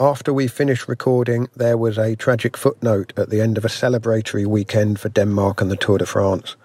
[0.00, 4.44] After we finished recording, there was a tragic footnote at the end of a celebratory
[4.44, 6.56] weekend for Denmark and the Tour de France,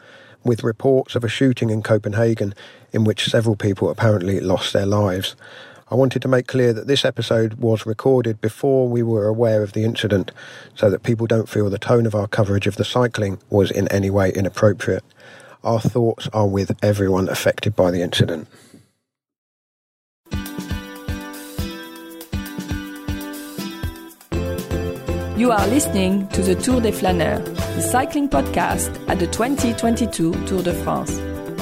[0.44, 2.56] with reports of a shooting in Copenhagen
[2.92, 5.36] in which several people apparently lost their lives.
[5.92, 9.74] I wanted to make clear that this episode was recorded before we were aware of
[9.74, 10.32] the incident
[10.74, 13.88] so that people don't feel the tone of our coverage of the cycling was in
[13.90, 15.04] any way inappropriate.
[15.64, 18.48] Our thoughts are with everyone affected by the incident.
[25.40, 30.62] You are listening to the Tour des Flâneurs, the cycling podcast at the 2022 Tour
[30.62, 31.18] de France,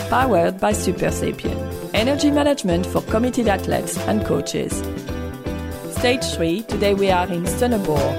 [0.10, 4.74] powered by Super Sapien, energy management for committed athletes and coaches.
[5.92, 8.18] Stage 3, today we are in Sønderborg.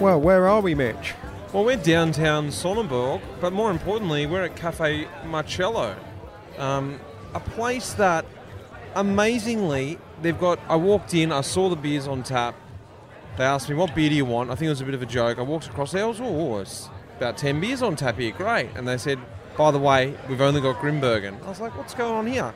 [0.00, 1.14] Well, where are we, Mitch?
[1.52, 5.94] Well, we're downtown Sønderborg, but more importantly, we're at Cafe Marcello,
[6.58, 6.98] um,
[7.32, 8.24] a place that
[8.94, 10.58] amazingly they've got.
[10.68, 12.54] I walked in, I saw the beers on tap.
[13.36, 15.02] They asked me, "What beer do you want?" I think it was a bit of
[15.02, 15.38] a joke.
[15.38, 16.04] I walked across there.
[16.04, 18.32] I was, oh, "Oh, it's about ten beers on tap here.
[18.32, 19.18] Great!" And they said,
[19.56, 22.54] "By the way, we've only got Grimbergen." I was like, "What's going on here?"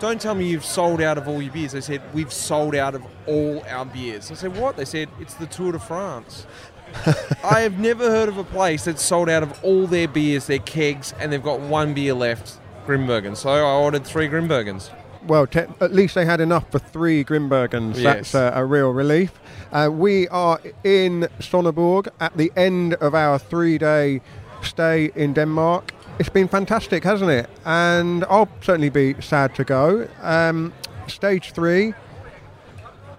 [0.00, 1.72] Don't tell me you've sold out of all your beers.
[1.72, 4.30] They said, We've sold out of all our beers.
[4.30, 4.76] I said, What?
[4.76, 6.46] They said, It's the Tour de France.
[7.44, 10.60] I have never heard of a place that's sold out of all their beers, their
[10.60, 13.36] kegs, and they've got one beer left, Grimbergen.
[13.36, 14.90] So I ordered three Grimbergens.
[15.26, 17.96] Well, te- at least they had enough for three Grimbergens.
[17.96, 18.32] Yes.
[18.32, 19.32] That's uh, a real relief.
[19.72, 24.20] Uh, we are in Sønderborg at the end of our three day
[24.62, 25.92] stay in Denmark.
[26.18, 27.48] It's been fantastic, hasn't it?
[27.64, 30.08] And I'll certainly be sad to go.
[30.22, 30.72] Um,
[31.06, 31.94] stage three,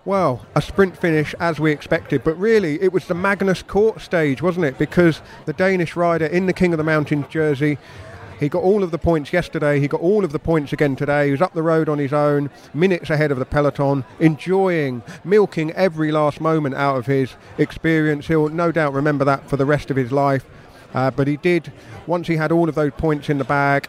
[0.05, 4.42] well, a sprint finish as we expected, but really it was the Magnus Cort stage,
[4.42, 4.77] wasn't it?
[4.77, 7.77] Because the Danish rider in the King of the Mountains jersey,
[8.40, 11.26] he got all of the points yesterday, he got all of the points again today.
[11.26, 15.72] He was up the road on his own, minutes ahead of the peloton, enjoying, milking
[15.72, 18.28] every last moment out of his experience.
[18.28, 20.45] He'll no doubt remember that for the rest of his life.
[20.94, 21.72] Uh, but he did,
[22.08, 23.88] once he had all of those points in the bag,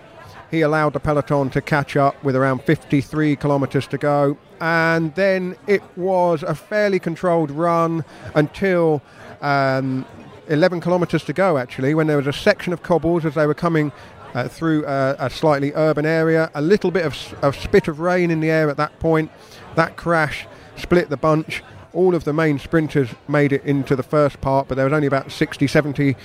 [0.51, 4.37] he allowed the peloton to catch up with around 53 kilometres to go.
[4.61, 9.01] And then it was a fairly controlled run until
[9.41, 10.05] um,
[10.49, 13.55] 11 kilometres to go, actually, when there was a section of cobbles as they were
[13.55, 13.93] coming
[14.35, 16.51] uh, through a, a slightly urban area.
[16.55, 19.31] A little bit of, of spit of rain in the air at that point.
[19.77, 20.47] That crash
[20.77, 21.63] split the bunch.
[21.93, 25.07] All of the main sprinters made it into the first part, but there was only
[25.07, 26.17] about 60, 70,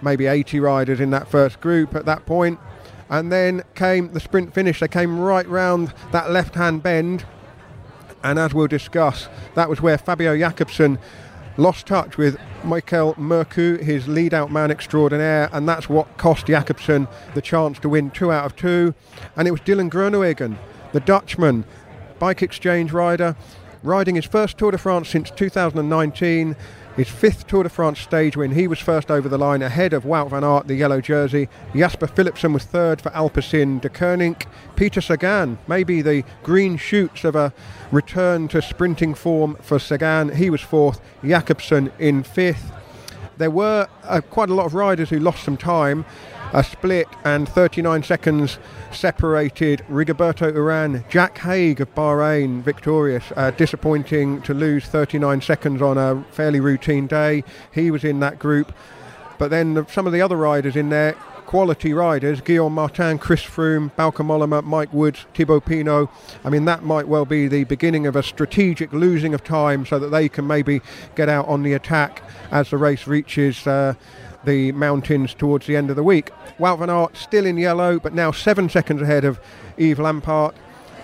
[0.00, 2.58] maybe 80 riders in that first group at that point.
[3.08, 4.80] And then came the sprint finish.
[4.80, 7.24] They came right round that left hand bend.
[8.24, 10.98] And as we'll discuss, that was where Fabio Jakobsen
[11.56, 17.08] lost touch with Michael Mørkøv, his lead out man extraordinaire, and that's what cost Jakobsen
[17.34, 18.94] the chance to win two out of two.
[19.36, 20.56] And it was Dylan Groenewegen,
[20.92, 21.64] the Dutchman,
[22.18, 23.36] bike exchange rider,
[23.82, 26.56] riding his first Tour de France since 2019.
[26.96, 28.50] His fifth Tour de France stage win.
[28.50, 31.48] He was first over the line ahead of Wout van Aert, the yellow jersey.
[31.74, 34.46] Jasper Philipsen was third for Alpecin-Deceuninck.
[34.76, 37.54] Peter Sagan, maybe the green shoots of a
[37.90, 40.36] return to sprinting form for Sagan.
[40.36, 41.00] He was fourth.
[41.24, 42.70] Jakobsen in fifth.
[43.38, 46.04] There were uh, quite a lot of riders who lost some time.
[46.54, 48.58] A split and 39 seconds
[48.90, 53.24] separated Rigoberto Uran, Jack Haig of Bahrain, victorious.
[53.34, 57.42] Uh, disappointing to lose 39 seconds on a fairly routine day.
[57.72, 58.74] He was in that group.
[59.38, 61.14] But then the, some of the other riders in there,
[61.46, 66.10] quality riders, Guillaume Martin, Chris Froome, Bauke Mollema, Mike Woods, Thibaut Pinot.
[66.44, 69.98] I mean, that might well be the beginning of a strategic losing of time so
[69.98, 70.82] that they can maybe
[71.14, 73.94] get out on the attack as the race reaches uh,
[74.44, 76.30] the mountains towards the end of the week.
[76.58, 79.40] Wout van Aert still in yellow, but now seven seconds ahead of
[79.78, 80.54] Yves Lampaert.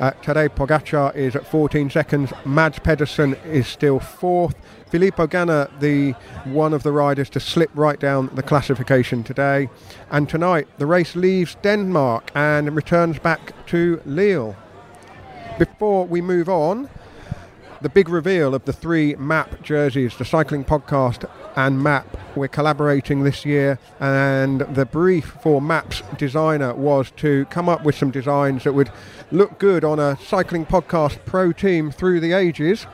[0.00, 2.32] Uh, Tadej Pogacar is at 14 seconds.
[2.44, 4.54] Mads Pedersen is still fourth.
[4.90, 6.12] Filippo Ganna, the
[6.50, 9.68] one of the riders to slip right down the classification today.
[10.10, 14.56] And tonight, the race leaves Denmark and returns back to Lille.
[15.58, 16.88] Before we move on,
[17.80, 22.06] the big reveal of the three MAAP jerseys, the cycling podcast and MAAP.
[22.36, 27.96] We're collaborating this year, and the brief for MAAP's designer was to come up with
[27.96, 28.92] some designs that would
[29.32, 32.86] look good on a cycling podcast pro team through the ages.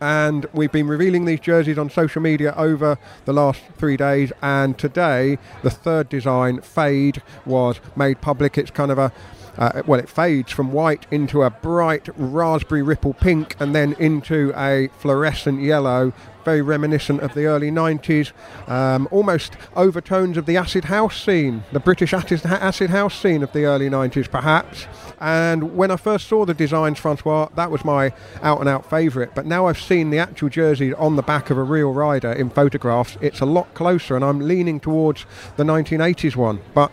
[0.00, 4.30] And we've been revealing these jerseys on social media over the last three days.
[4.42, 8.56] And today, the third design, Fade, was made public.
[8.56, 9.12] It's kind of a
[9.58, 14.52] uh, well, it fades from white into a bright raspberry ripple pink and then into
[14.56, 16.12] a fluorescent yellow,
[16.44, 18.32] very reminiscent of the early 90s,
[18.68, 23.64] um, almost overtones of the acid house scene, the British acid, house scene of the
[23.64, 24.86] early 90s, perhaps.
[25.20, 29.34] And when I first saw the designs, Francois, that was my out and out favourite.
[29.34, 32.48] But now I've seen the actual jersey on the back of a real rider in
[32.48, 35.26] photographs, it's a lot closer, and I'm leaning towards
[35.56, 36.60] the 1980s one.
[36.74, 36.92] But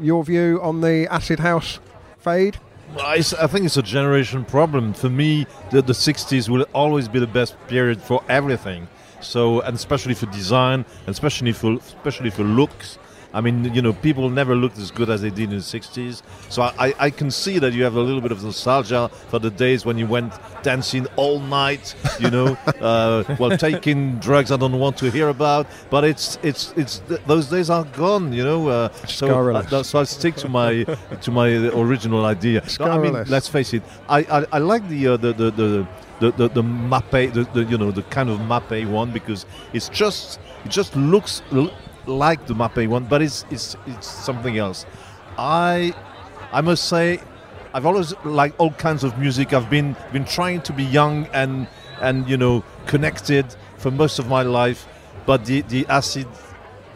[0.00, 1.78] your view on the acid house
[2.20, 2.58] fade?
[2.98, 4.92] I, I think it's a generation problem.
[4.92, 8.88] For me, the, the 60s will always be the best period for everything.
[9.20, 12.98] So, and especially for design, and especially for especially for looks.
[13.32, 16.22] I mean, you know, people never looked as good as they did in the 60s.
[16.48, 19.50] So I, I can see that you have a little bit of nostalgia for the
[19.50, 20.32] days when you went
[20.62, 25.66] dancing all night, you know, uh, while taking drugs I don't want to hear about.
[25.90, 28.68] But it's it's it's th- those days are gone, you know.
[28.68, 30.84] Uh, so, uh, so I stick to my
[31.22, 31.48] to my
[31.82, 32.62] original idea.
[32.80, 33.82] I mean, let's face it.
[34.08, 35.86] I I, I like the, uh, the the the
[36.20, 39.88] the the, the Mapei, the, the you know the kind of Mapei one because it's
[39.88, 41.42] just it just looks
[42.06, 44.86] like the Mapei one, but it's it's it's something else.
[45.38, 45.94] I
[46.52, 47.20] I must say
[47.72, 49.52] I've always liked all kinds of music.
[49.52, 51.68] I've been been trying to be young and
[52.00, 53.46] and you know connected
[53.78, 54.86] for most of my life,
[55.26, 56.26] but the the acid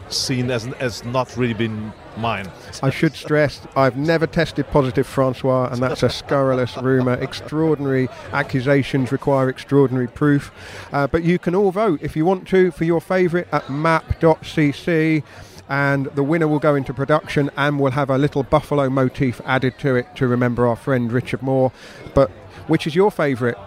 [0.09, 2.49] scene has, has not really been mine.
[2.81, 7.13] I should stress I've never tested positive, Francois, and that's a scurrilous rumour.
[7.13, 10.51] Extraordinary accusations require extraordinary proof.
[10.91, 15.23] Uh, but you can all vote if you want to for your favourite at maap.cc.
[15.67, 19.79] And the winner will go into production and we'll have a little buffalo motif added
[19.79, 21.71] to it to remember our friend Richard Moore.
[22.13, 22.29] But
[22.67, 23.57] which is your favourite?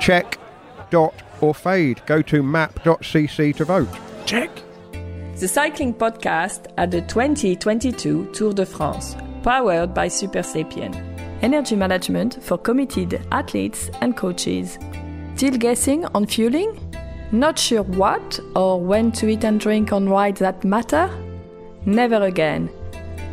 [0.00, 0.38] Check,
[0.90, 2.02] dot, or fade.
[2.06, 3.88] Go to maap.cc to vote.
[4.26, 4.50] Check
[5.40, 10.94] the cycling podcast at the 2022 Tour de France, powered by Supersapien.
[11.42, 14.78] Energy management for committed athletes and coaches.
[15.34, 16.78] Still guessing on fueling?
[17.32, 21.10] Not sure what or when to eat and drink on rides that matter?
[21.84, 22.70] Never again.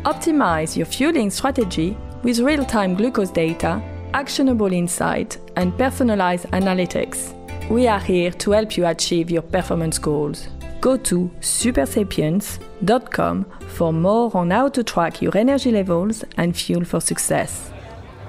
[0.04, 3.80] Optimize your fueling strategy with real time glucose data,
[4.12, 7.32] actionable insight, and personalized analytics.
[7.70, 10.48] We are here to help you achieve your performance goals
[10.82, 17.00] go to supersapiens.com for more on how to track your energy levels and fuel for
[17.00, 17.70] success.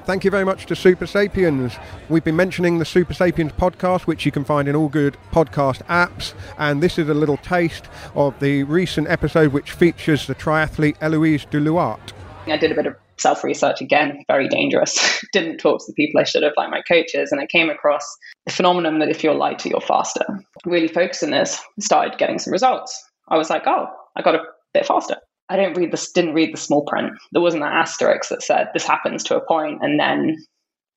[0.06, 1.82] Thank you very much to Supersapiens.
[2.10, 6.34] We've been mentioning the Supersapiens podcast, which you can find in all good podcast apps.
[6.58, 11.46] And this is a little taste of the recent episode, which features the triathlete Eloise
[11.46, 12.12] du Luart.
[12.46, 15.26] I did a bit of self research again, very dangerous.
[15.34, 18.04] Didn't talk to the people I should have, like my coaches, and I came across
[18.04, 20.26] the phenomenon that if you're lighter, you're faster.
[20.66, 23.02] Really focusing this, started getting some results.
[23.30, 24.44] I was like, oh, I got a
[24.74, 25.18] bit faster.
[25.50, 27.12] I didn't read this, didn't read the small print.
[27.32, 30.38] There wasn't an asterisk that said this happens to a point and then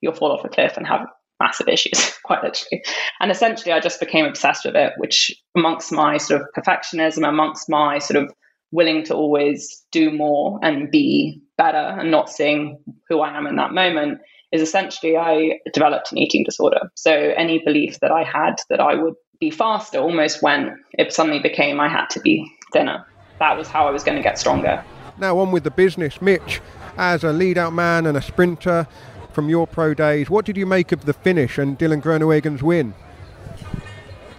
[0.01, 1.07] you'll fall off a cliff and have
[1.41, 2.83] massive issues, quite literally.
[3.21, 7.69] And essentially, I just became obsessed with it, which amongst my sort of perfectionism, amongst
[7.69, 8.33] my sort of
[8.73, 12.79] willing to always do more and be better and not seeing
[13.09, 14.19] who I am in that moment
[14.53, 16.91] is essentially I developed an eating disorder.
[16.95, 21.41] So any belief that I had that I would be faster almost went, it suddenly
[21.41, 23.05] became I had to be thinner.
[23.39, 24.83] That was how I was going to get stronger.
[25.19, 26.61] Now on with the business, Mitch.
[26.97, 28.87] As a lead out man and a sprinter
[29.33, 32.95] from your pro days, what did you make of the finish and Dylan Groenewegen's win?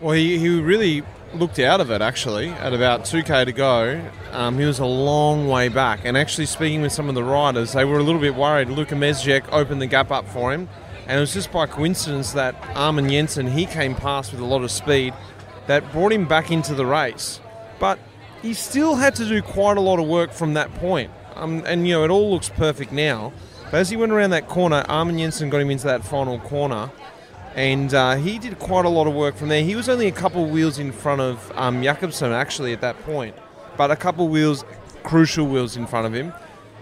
[0.01, 1.03] Well, he, he really
[1.33, 4.01] looked out of it actually at about 2k to go.
[4.31, 7.73] Um, he was a long way back, and actually speaking with some of the riders,
[7.73, 8.69] they were a little bit worried.
[8.69, 10.69] Luka Mezgec opened the gap up for him,
[11.07, 14.63] and it was just by coincidence that Amund Jansen he came past with a lot
[14.63, 15.13] of speed
[15.67, 17.39] that brought him back into the race.
[17.79, 17.99] But
[18.41, 21.11] he still had to do quite a lot of work from that point.
[21.35, 23.33] Um, and you know it all looks perfect now.
[23.65, 26.89] But as he went around that corner, Amund Jansen got him into that final corner
[27.57, 29.63] and uh, he did quite a lot of work from there.
[29.63, 32.97] He was only a couple of wheels in front of um, Jakobsen actually at that
[32.99, 33.35] point,
[33.75, 34.63] but a couple of wheels,
[35.01, 36.31] crucial wheels in front of him.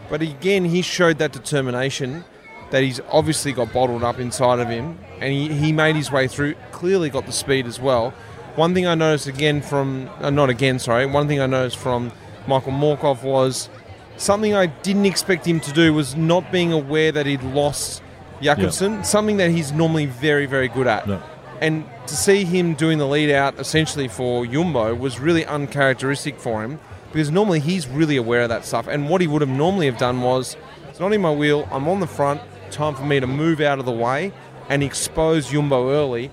[0.10, 2.26] But again, he showed that determination
[2.72, 6.28] that he's obviously got bottled up inside of him, and he, he made his way
[6.28, 6.56] through.
[6.74, 8.12] Clearly, got the speed as well.
[8.56, 12.12] One thing I noticed again from, uh, not again, sorry, one thing I noticed from
[12.48, 13.70] Michael Morkov was
[14.18, 18.02] something I didn't expect him to do was not being aware that he'd lost
[18.42, 19.02] Jakobsen, yeah.
[19.02, 21.08] something that he's normally very, very good at.
[21.08, 21.22] No.
[21.62, 26.64] And to see him doing the lead out essentially for Jumbo was really uncharacteristic for
[26.64, 26.80] him
[27.12, 28.88] because normally he's really aware of that stuff.
[28.88, 30.58] And what he would have normally have done was,
[30.90, 33.80] it's not in my wheel, I'm on the front, time for me to move out
[33.80, 34.34] of the way
[34.70, 36.30] and expose Jumbo early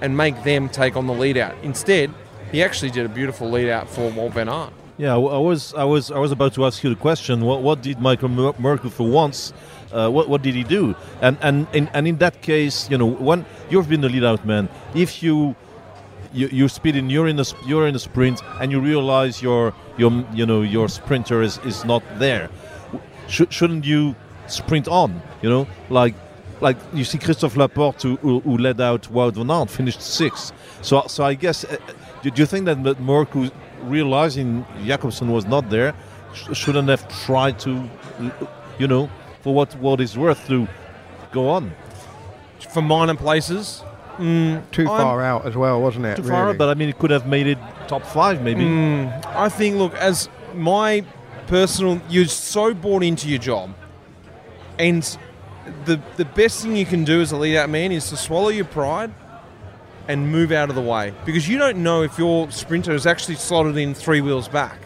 [0.00, 1.54] and make them take on the lead out.
[1.62, 2.12] Instead,
[2.52, 4.72] he actually did a beautiful lead out for Wout Van Aert.
[4.98, 7.44] Yeah, I I was, I was, I was about to ask you the question.
[7.44, 9.52] What, what did Michael Mørkøv for once?
[9.96, 10.94] Uh, what, what did he do?
[11.22, 14.68] And and in, and in that case, you know, when you've been the lead-out man,
[14.94, 15.56] if you
[16.34, 20.12] you, you're speeding, you're in a you're in a sprint, and you realize your your
[20.34, 22.50] you know your sprinter is, is not there,
[23.28, 24.14] Sh- shouldn't you
[24.46, 25.22] sprint on?
[25.42, 26.14] You know, like
[26.60, 30.52] like you see Christophe Laporte who, who, who led out Wout van Aert finished sixth.
[30.82, 31.76] So so I guess uh,
[32.22, 33.50] do, you think that that Mørkøv
[33.84, 35.94] realizing Jakobsen was not there
[36.34, 37.88] sh- shouldn't have tried to
[38.78, 39.08] you know
[39.46, 40.66] for what what is worth to
[41.30, 41.70] go on
[42.70, 43.84] For minor places,
[44.18, 46.16] mm, Too I'm- far out as well, wasn't it?
[46.16, 46.58] too far, really?
[46.58, 48.64] but I mean it could have made it top five maybe.
[48.64, 51.04] Mm, I think, look, as my
[51.46, 53.70] personal, you're so bought into your job,
[54.80, 55.02] and
[55.84, 58.48] the the best thing you can do as a lead out man is to swallow
[58.48, 59.12] your pride
[60.08, 63.36] and move out of the way because you don't know if your sprinter is actually
[63.36, 64.78] slotted in three wheels back.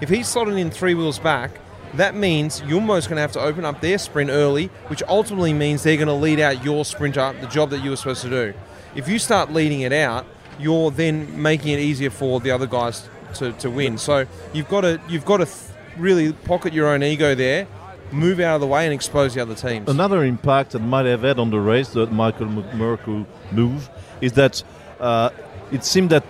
[0.00, 1.50] If he's slotted in three wheels back,
[1.94, 5.52] that means you're almost going to have to open up their sprint early, which ultimately
[5.52, 8.30] means they're going to lead out your sprinter, the job that you were supposed to
[8.30, 8.54] do.
[8.94, 10.26] If you start leading it out,
[10.58, 13.98] you're then making it easier for the other guys to, to win.
[13.98, 15.56] So you've got to you've got to th-
[15.96, 17.66] really pocket your own ego there,
[18.10, 19.88] move out of the way, and expose the other teams.
[19.88, 23.88] Another impact that might have had on the race, that Michael Mørkøv move,
[24.20, 24.62] is that
[25.00, 25.30] uh,
[25.70, 26.24] it seemed that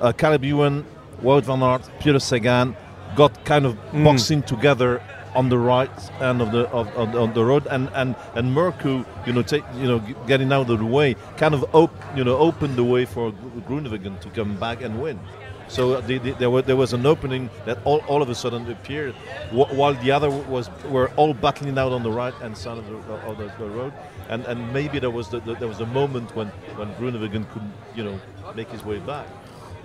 [0.00, 0.84] uh, Caleb Ewan,
[1.22, 2.76] Wout van Aert, Peter Sagan
[3.16, 4.04] got kind of mm.
[4.04, 5.02] boxing together
[5.34, 5.90] on the right
[6.20, 9.64] end of the of, of, of the road, and and and Mørkøv, you know, take
[9.76, 13.04] you know, getting out of the way, kind of op- you know, opened the way
[13.04, 15.18] for Gru- Groenewegen to come back and win.
[15.66, 18.34] So uh, the, the, there, were, there was an opening that all, all of a
[18.34, 19.14] sudden appeared,
[19.50, 22.86] wh- while the other was were all battling out on the right hand side of
[22.86, 23.92] the, of the, the road,
[24.28, 27.62] and, and maybe there was the, the, there was a moment when when Groenewegen could
[27.94, 28.20] you know
[28.54, 29.26] make his way back.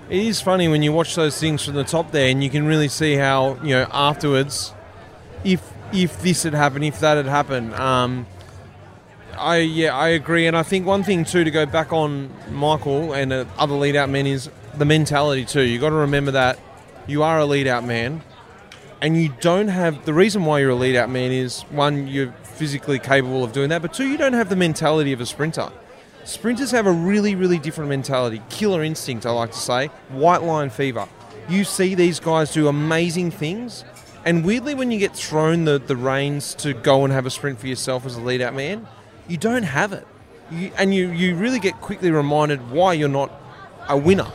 [0.09, 2.65] It is funny when you watch those things from the top there, and you can
[2.65, 4.73] really see how you know afterwards,
[5.43, 5.61] if
[5.93, 7.75] if this had happened, if that had happened.
[7.75, 8.25] Um,
[9.37, 13.13] I yeah, I agree, and I think one thing too to go back on Michael
[13.13, 15.61] and uh, other lead out men is the mentality too.
[15.61, 16.59] You got to remember that
[17.05, 18.23] you are a lead out man,
[19.01, 22.31] and you don't have the reason why you're a lead out man is one you're
[22.41, 25.69] physically capable of doing that, but two you don't have the mentality of a sprinter.
[26.25, 28.41] Sprinters have a really, really different mentality.
[28.49, 29.87] Killer instinct, I like to say.
[30.09, 31.07] White line fever.
[31.47, 33.83] You see these guys do amazing things,
[34.25, 37.59] and weirdly, when you get thrown the, the reins to go and have a sprint
[37.59, 38.87] for yourself as a lead out man,
[39.27, 40.05] you don't have it.
[40.51, 43.31] You, and you, you really get quickly reminded why you're not
[43.87, 44.27] a winner.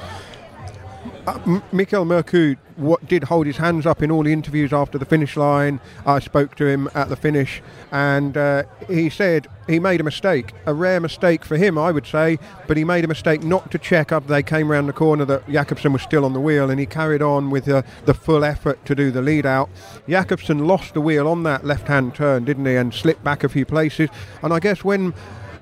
[1.72, 5.36] Michael Mørkøv what did hold his hands up in all the interviews after the finish
[5.36, 5.80] line.
[6.06, 7.62] I spoke to him at the finish,
[7.92, 12.06] and uh, he said he made a mistake, a rare mistake for him, I would
[12.06, 12.38] say.
[12.66, 14.26] But he made a mistake not to check up.
[14.26, 17.22] They came round the corner that Jakobsen was still on the wheel, and he carried
[17.22, 19.70] on with uh, the full effort to do the lead out.
[20.08, 23.64] Jakobsen lost the wheel on that left-hand turn, didn't he, and slipped back a few
[23.64, 24.10] places.
[24.42, 25.14] And I guess when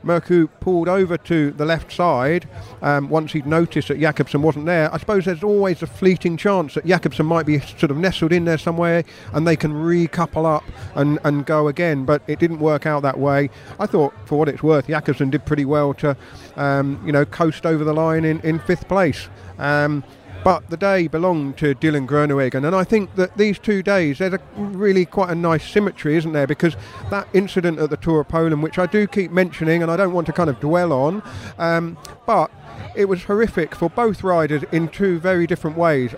[0.05, 2.49] Mørkøv pulled over to the left side
[2.83, 4.93] um, once he'd noticed that Jakobsen wasn't there.
[4.93, 8.45] I suppose there's always a fleeting chance that Jakobsen might be sort of nestled in
[8.45, 12.87] there somewhere and they can recouple up and, and go again, but it didn't work
[12.87, 13.51] out that way.
[13.79, 16.17] I thought, for what it's worth, Jakobsen did pretty well to,
[16.57, 19.29] um, you know, coast over the line in, in fifth place.
[19.59, 20.05] Um,
[20.45, 24.35] but the day belonged to Dylan Groenewegen, and I think that these two days there's
[24.35, 26.47] a really quite a nice symmetry, isn't there?
[26.47, 26.77] Because
[27.11, 30.13] that incident at the Tour of Poland, which I do keep mentioning, and I don't
[30.13, 31.23] want to kind of dwell on,
[31.59, 31.97] um,
[32.27, 32.51] but
[32.97, 36.15] it was horrific for both riders in two very different ways.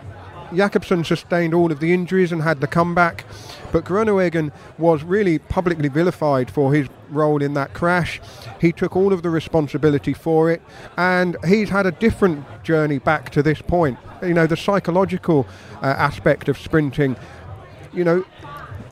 [0.54, 3.24] Jakobsen sustained all of the injuries and had the comeback,
[3.74, 8.20] but Groenewegen was really publicly vilified for his role in that crash.
[8.60, 10.62] He took all of the responsibility for it,
[10.96, 13.98] and he's had a different journey back to this point.
[14.22, 15.44] You know, the psychological
[15.82, 17.16] uh, aspect of sprinting,
[17.92, 18.24] you know,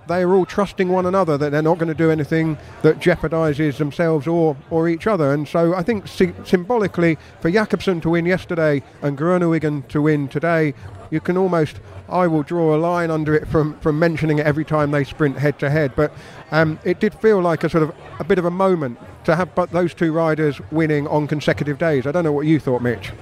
[0.08, 3.76] they are all trusting one another that they're not going to do anything that jeopardises
[3.76, 5.32] themselves or, or each other.
[5.32, 10.26] And so I think sy- symbolically, for Jakobsen to win yesterday and Groenewegen to win
[10.26, 10.74] today,
[11.10, 11.78] you can almost,
[12.12, 15.38] I will draw a line under it from, from mentioning it every time they sprint
[15.38, 15.94] head to head.
[15.96, 16.12] But
[16.50, 19.54] um, it did feel like a sort of a bit of a moment to have
[19.54, 22.06] but those two riders winning on consecutive days.
[22.06, 23.12] I don't know what you thought, Mitch.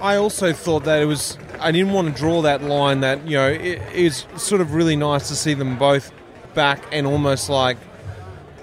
[0.00, 1.36] I also thought that it was.
[1.58, 3.00] I didn't want to draw that line.
[3.00, 6.10] That you know, it is sort of really nice to see them both
[6.54, 7.76] back and almost like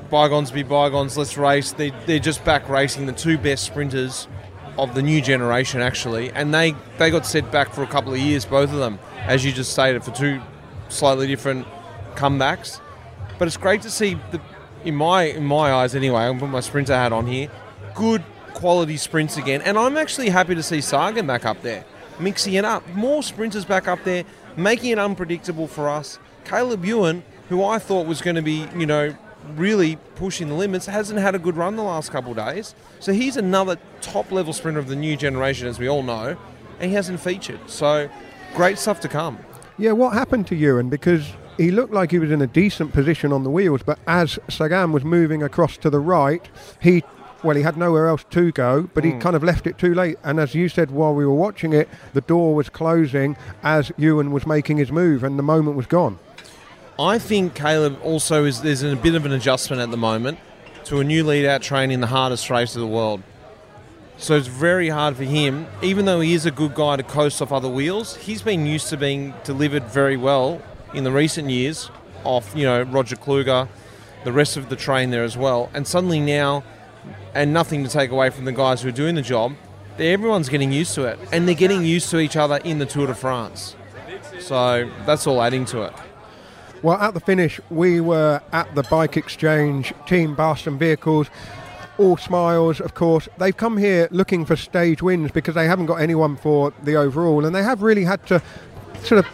[0.09, 1.15] bygones be bygones.
[1.15, 1.73] Let's race.
[1.73, 4.27] They they're just back racing the two best sprinters
[4.77, 8.19] of the new generation actually, and they they got set back for a couple of
[8.19, 10.41] years, both of them, as you just stated, for two
[10.89, 11.67] slightly different
[12.15, 12.79] comebacks.
[13.39, 14.41] But it's great to see the,
[14.83, 16.21] in my in my eyes anyway.
[16.21, 17.49] I'm put my sprinter hat on here.
[17.93, 21.85] Good quality sprints again, and I'm actually happy to see Sagan back up there.
[22.19, 22.87] mixing it up.
[22.95, 24.23] More sprinters back up there,
[24.55, 26.19] making it unpredictable for us.
[26.45, 29.15] Caleb Ewan, who I thought was going to be, you know,
[29.55, 32.75] really pushing the limits, hasn't had a good run the last couple of days.
[32.99, 36.37] So he's another top level sprinter of the new generation, as we all know,
[36.79, 37.59] and he hasn't featured.
[37.69, 38.09] So
[38.55, 39.39] great stuff to come.
[39.77, 40.89] Yeah, what happened to Ewan?
[40.89, 41.25] Because
[41.57, 44.91] he looked like he was in a decent position on the wheels, but as Sagan
[44.91, 46.47] was moving across to the right,
[46.81, 47.03] he
[47.43, 49.19] well, he had nowhere else to go, but he hmm.
[49.19, 50.17] kind of left it too late.
[50.23, 54.31] And as you said while we were watching it, the door was closing as Ewan
[54.31, 56.17] was making his move, and the moment was gone.
[56.99, 60.39] I think Caleb also is there's a bit of an adjustment at the moment
[60.85, 63.21] to a new lead out train in the hardest race of the world.
[64.17, 67.39] So it's very hard for him, even though he is a good guy to coast
[67.39, 68.15] off other wheels.
[68.15, 70.59] He's been used to being delivered very well
[70.95, 71.91] in the recent years
[72.23, 73.67] off, you know, Roger Kluge,
[74.23, 75.69] the rest of the train there as well.
[75.75, 76.63] And suddenly now,
[77.35, 79.53] and nothing to take away from the guys who are doing the job,
[79.99, 83.05] everyone's getting used to it, and they're getting used to each other in the Tour
[83.05, 83.75] de France.
[84.39, 85.93] So that's all adding to it.
[86.83, 91.27] Well, at the finish, we were at the Bike Exchange Team Boston Vehicles.
[91.97, 93.27] All smiles, of course.
[93.39, 97.45] They've come here looking for stage wins because they haven't got anyone for the overall,
[97.45, 98.41] and they have really had to
[99.01, 99.31] sort of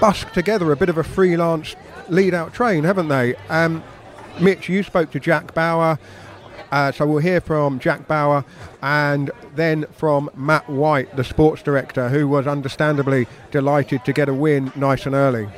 [0.00, 1.76] busk together a bit of a freelance
[2.10, 3.34] lead out train, haven't they?
[3.48, 3.82] Um,
[4.38, 5.98] Mitch, you spoke to Jack Bauer.
[6.70, 8.44] Uh, so we'll hear from Jack Bauer
[8.82, 14.34] and then from Matt White, the sports director, who was understandably delighted to get a
[14.34, 15.48] win nice and early.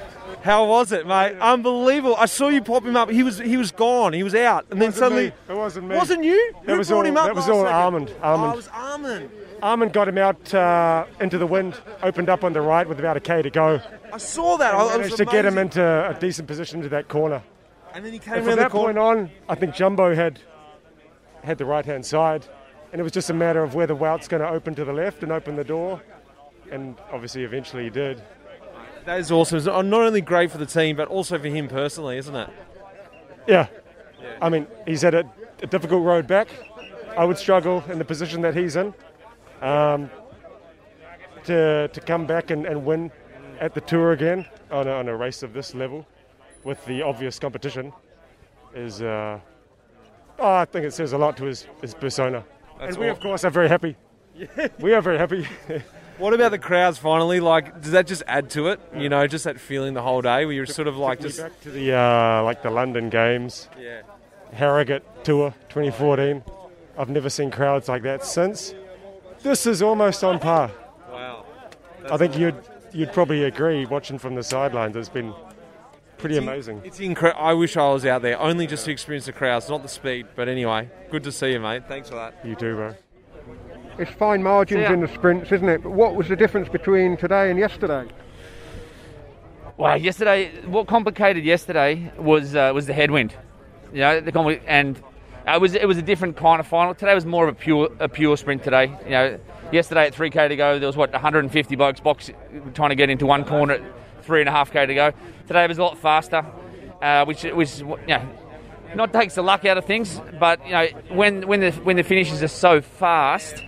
[0.46, 1.36] How was it, mate?
[1.40, 2.14] Unbelievable!
[2.16, 3.10] I saw you pop him up.
[3.10, 4.12] He was he was gone.
[4.12, 5.32] He was out, and then wasn't suddenly me.
[5.48, 5.96] It wasn't me.
[5.96, 6.52] Wasn't you?
[6.64, 7.26] That Who was brought all- him up?
[7.26, 7.66] that was all?
[7.66, 8.14] Armand.
[8.22, 8.50] Armand.
[8.50, 9.30] Oh, it was Armand.
[9.60, 13.16] Armand got him out uh, into the wind, opened up on the right with about
[13.16, 13.80] a K to go.
[14.12, 14.72] I saw that.
[14.72, 17.42] I, Managed to get him into a decent position to that corner.
[17.92, 20.38] And then he came And from the that point on, I think Jumbo had
[21.42, 22.46] had the right hand side,
[22.92, 25.24] and it was just a matter of whether Wout's going to open to the left
[25.24, 26.00] and open the door,
[26.70, 28.22] and obviously eventually he did.
[29.06, 29.58] That is awesome.
[29.58, 32.50] It's not only great for the team, but also for him personally, isn't it?
[33.46, 33.68] Yeah.
[34.42, 35.30] I mean, he's had a,
[35.62, 36.48] a difficult road back.
[37.16, 38.92] I would struggle in the position that he's in.
[39.62, 40.10] Um,
[41.44, 43.12] to, to come back and, and win
[43.60, 46.04] at the tour again on a, on a race of this level
[46.64, 47.92] with the obvious competition
[48.74, 49.38] is, uh,
[50.40, 52.44] oh, I think it says a lot to his, his persona.
[52.80, 53.94] and we, of course, are very happy.
[54.80, 55.46] we are very happy.
[56.18, 57.40] What about the crowds finally?
[57.40, 58.80] Like, does that just add to it?
[58.96, 61.38] You know, just that feeling the whole day where you're sort of like just.
[61.38, 64.02] back to the uh, like the London Games, Yeah.
[64.52, 66.42] Harrogate Tour 2014.
[66.98, 68.74] I've never seen crowds like that since.
[69.42, 70.70] This is almost on par.
[71.10, 71.44] Wow.
[72.10, 72.56] I think you'd
[72.92, 73.84] you'd probably agree.
[73.84, 75.34] Watching from the sidelines, it's been
[76.16, 76.80] pretty amazing.
[76.84, 77.42] It's incredible.
[77.44, 80.28] I wish I was out there only just to experience the crowds, not the speed.
[80.34, 81.86] But anyway, good to see you, mate.
[81.86, 82.34] Thanks for that.
[82.42, 82.94] You too, bro.
[83.98, 84.92] It's fine margins Yeah.
[84.92, 85.82] in the sprints, isn't it?
[85.82, 88.04] But what was the difference between today and yesterday?
[89.78, 93.34] Well, yesterday, what complicated yesterday was uh, was the headwind.
[93.92, 95.00] You know, the compli- and
[95.46, 96.94] it was it was a different kind of final.
[96.94, 98.62] Today was more of a pure a pure sprint.
[98.64, 99.38] Today, you know,
[99.72, 102.30] yesterday at 3k to go, there was what 150 blokes box
[102.74, 103.82] trying to get into one corner at
[104.24, 105.12] three and a half k to go.
[105.46, 106.44] Today it was a lot faster,
[107.02, 108.22] uh, which which you know,
[108.94, 112.02] not takes the luck out of things, but you know, when when the when the
[112.02, 113.62] finishes are so fast.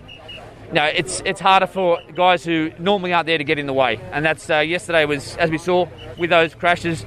[0.72, 3.98] No, it's it's harder for guys who normally aren't there to get in the way,
[4.12, 5.86] and that's uh, yesterday was as we saw
[6.18, 7.06] with those crashes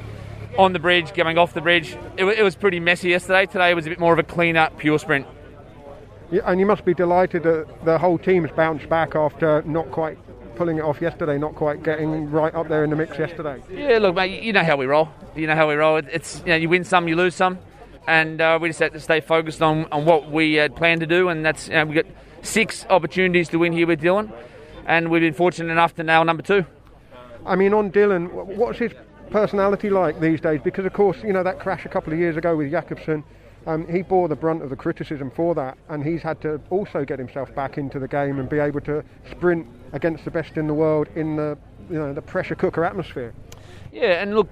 [0.58, 1.96] on the bridge, going off the bridge.
[2.18, 3.46] It, it was pretty messy yesterday.
[3.46, 5.28] Today was a bit more of a cleaner, pure sprint.
[6.32, 10.18] Yeah, and you must be delighted that the whole team's bounced back after not quite
[10.56, 13.62] pulling it off yesterday, not quite getting right up there in the mix yesterday.
[13.70, 15.10] Yeah, look, mate, you know how we roll.
[15.36, 15.98] You know how we roll.
[15.98, 17.60] It's you know you win some, you lose some,
[18.08, 21.08] and uh, we just had to stay focused on, on what we had planned to
[21.08, 22.06] do, and that's you know, we got
[22.42, 24.32] six opportunities to win here with Dylan,
[24.86, 26.66] and we've been fortunate enough to nail number two.
[27.46, 28.92] I mean, on Dylan, what's his
[29.32, 30.60] personality like these days?
[30.64, 33.24] Because, of course, you know, that crash a couple of years ago with Jakobsen,
[33.68, 37.06] um, he bore the brunt of the criticism for that, and he's had to also
[37.06, 40.68] get himself back into the game and be able to sprint against the best in
[40.68, 41.58] the world in the,
[41.90, 43.34] you know, the pressure cooker atmosphere.
[43.92, 44.50] Yeah, and look,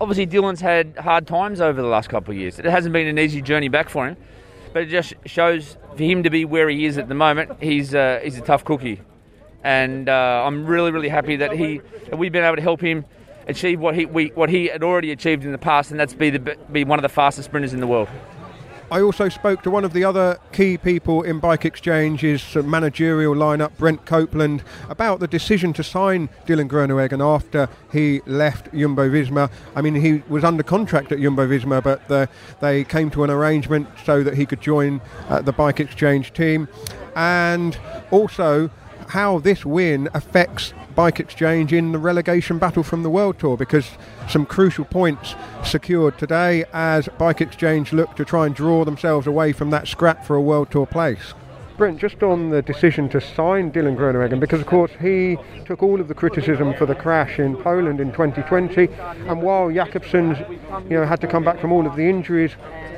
[0.00, 2.58] obviously Dylan's had hard times over the last couple of years.
[2.58, 4.16] It hasn't been an easy journey back for him,
[4.72, 7.62] but it just shows for him to be where he is at the moment.
[7.62, 9.00] He's uh, he's a tough cookie,
[9.64, 13.04] and uh, I'm really really happy that he that we've been able to help him
[13.46, 16.30] achieve what he we, what he had already achieved in the past, and that's be
[16.30, 18.08] the be one of the fastest sprinters in the world.
[18.92, 23.70] I also spoke to one of the other key people in Bike Exchange's managerial lineup,
[23.78, 29.48] Brent Copeland, about the decision to sign Dylan Groenewegen after he left Jumbo Visma.
[29.76, 32.28] I mean, he was under contract at Jumbo Visma, but the,
[32.60, 36.66] they came to an arrangement so that he could join uh, the Bike Exchange team.
[37.14, 37.78] And
[38.10, 38.70] also,
[39.10, 43.88] how this win affects Bike Exchange in the relegation battle from the World Tour because
[44.28, 45.34] some crucial points
[45.64, 50.26] secured today as Bike Exchange look to try and draw themselves away from that scrap
[50.26, 51.32] for a World Tour place.
[51.80, 55.98] Brent, just on the decision to sign Dylan Groenewegen, because of course he took all
[55.98, 58.86] of the criticism for the crash in Poland in 2020,
[59.26, 60.38] and while Jakobsen's,
[60.90, 62.50] you know, had to come back from all of the injuries,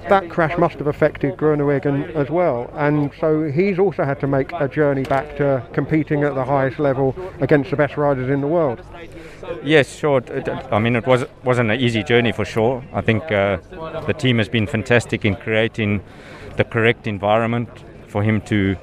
[0.09, 4.51] that crash must have affected Groenewegen as well, and so he's also had to make
[4.55, 8.49] a journey back to competing at the highest level against the best riders in the
[8.49, 8.83] world.
[9.63, 10.25] Yes, sure.
[10.73, 12.83] I mean, it was wasn't an easy journey for sure.
[12.93, 13.59] I think uh,
[14.09, 16.03] the team has been fantastic in creating
[16.57, 17.69] the correct environment
[18.13, 18.77] for him to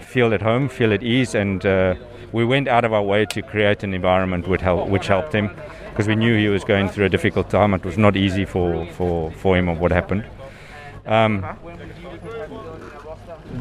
[0.00, 1.94] feel at home, feel at ease, and uh,
[2.32, 5.50] we went out of our way to create an environment which, help, which helped him
[5.88, 7.74] because we knew he was going through a difficult time.
[7.74, 10.24] It was not easy for, for, for him of what happened.
[11.06, 11.44] Um,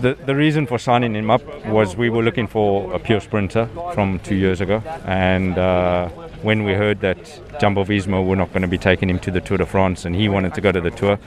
[0.02, 3.68] the, the reason for signing him up was we were looking for a pure sprinter
[3.94, 6.10] from two years ago, and uh,
[6.42, 9.42] when we heard that Jumbo Visma were not going to be taking him to the
[9.42, 11.20] Tour de France and he wanted to go to the Tour,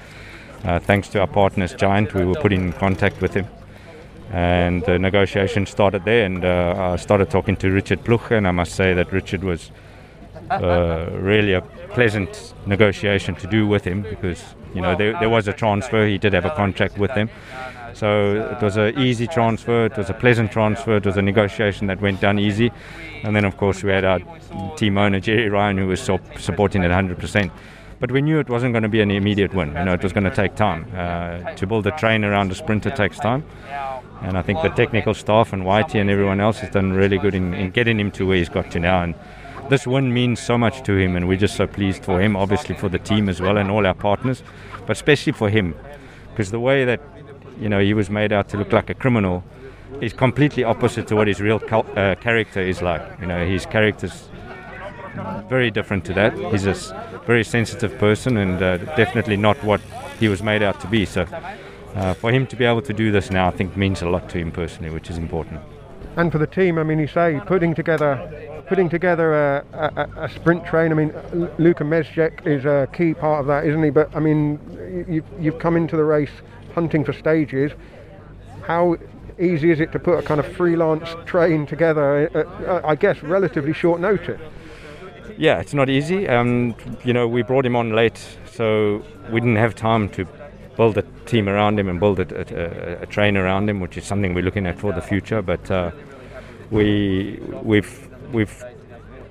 [0.64, 3.46] uh, thanks to our partners Giant, we were put in contact with him
[4.32, 6.24] and the negotiation started there.
[6.24, 9.70] And uh, I started talking to Richard Plugge, and I must say that Richard was
[10.50, 14.42] uh, really a pleasant negotiation to do with him because
[14.74, 16.06] you know there, there was a transfer.
[16.06, 17.28] He did have a contract with them.
[17.94, 21.86] So it was an easy transfer, it was a pleasant transfer, it was a negotiation
[21.88, 22.72] that went down easy.
[23.22, 24.18] And then, of course, we had our
[24.76, 27.50] team owner, Gerry Ryan, who was so supporting it 100%.
[28.00, 29.68] But we knew it wasn't going to be an immediate win.
[29.76, 30.90] You know, it was going to take time.
[30.96, 33.44] Uh, to build a train around a sprinter takes time.
[34.22, 37.34] And I think the technical staff and Whitey and everyone else has done really good
[37.34, 39.02] in, in getting him to where he's got to now.
[39.02, 39.14] And
[39.68, 42.74] this win means so much to him, and we're just so pleased for him, obviously
[42.74, 44.42] for the team as well and all our partners,
[44.86, 45.74] but especially for him,
[46.30, 47.00] because the way that
[47.60, 49.42] you know he was made out to look like a criminal
[50.00, 53.02] is completely opposite to what his real uh, character is like.
[53.20, 54.28] You know, his character's
[55.48, 56.36] very different to that.
[56.50, 56.74] He's a
[57.26, 59.80] very sensitive person, and uh, definitely not what
[60.18, 61.04] he was made out to be.
[61.04, 61.26] So
[61.94, 64.28] uh, for him to be able to do this now, I think means a lot
[64.30, 65.60] to him personally, which is important.
[66.16, 70.28] And for the team, I mean, you say putting together putting together a, a, a
[70.30, 70.92] sprint train.
[70.92, 71.12] I mean,
[71.58, 73.90] Luka Mezgec is a key part of that, isn't he?
[73.90, 74.58] But I mean,
[75.08, 76.30] you've, you've come into the race
[76.74, 77.72] hunting for stages.
[78.62, 78.96] How
[79.38, 82.30] easy is it to put a kind of freelance train together?
[82.34, 84.40] At, I guess relatively short notice.
[85.36, 86.28] Yeah, it's not easy.
[86.28, 86.74] Um,
[87.04, 90.26] you know, we brought him on late, so we didn't have time to
[90.76, 94.04] build a team around him and build a, a, a, train around him, which is
[94.04, 95.42] something we're looking at for the future.
[95.42, 95.90] But uh,
[96.70, 98.64] we we've we've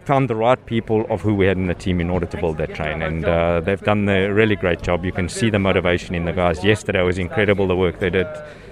[0.05, 2.57] found the right people of who we had in the team in order to build
[2.57, 5.05] that train, and uh, they've done a really great job.
[5.05, 6.63] You can see the motivation in the guys.
[6.63, 8.27] Yesterday was incredible the work they did.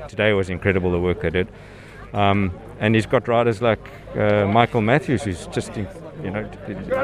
[0.07, 1.47] Today was incredible the work they did.
[2.13, 3.79] Um, and he's got riders like
[4.15, 5.71] uh, Michael Matthews, who's just
[6.23, 6.49] you know,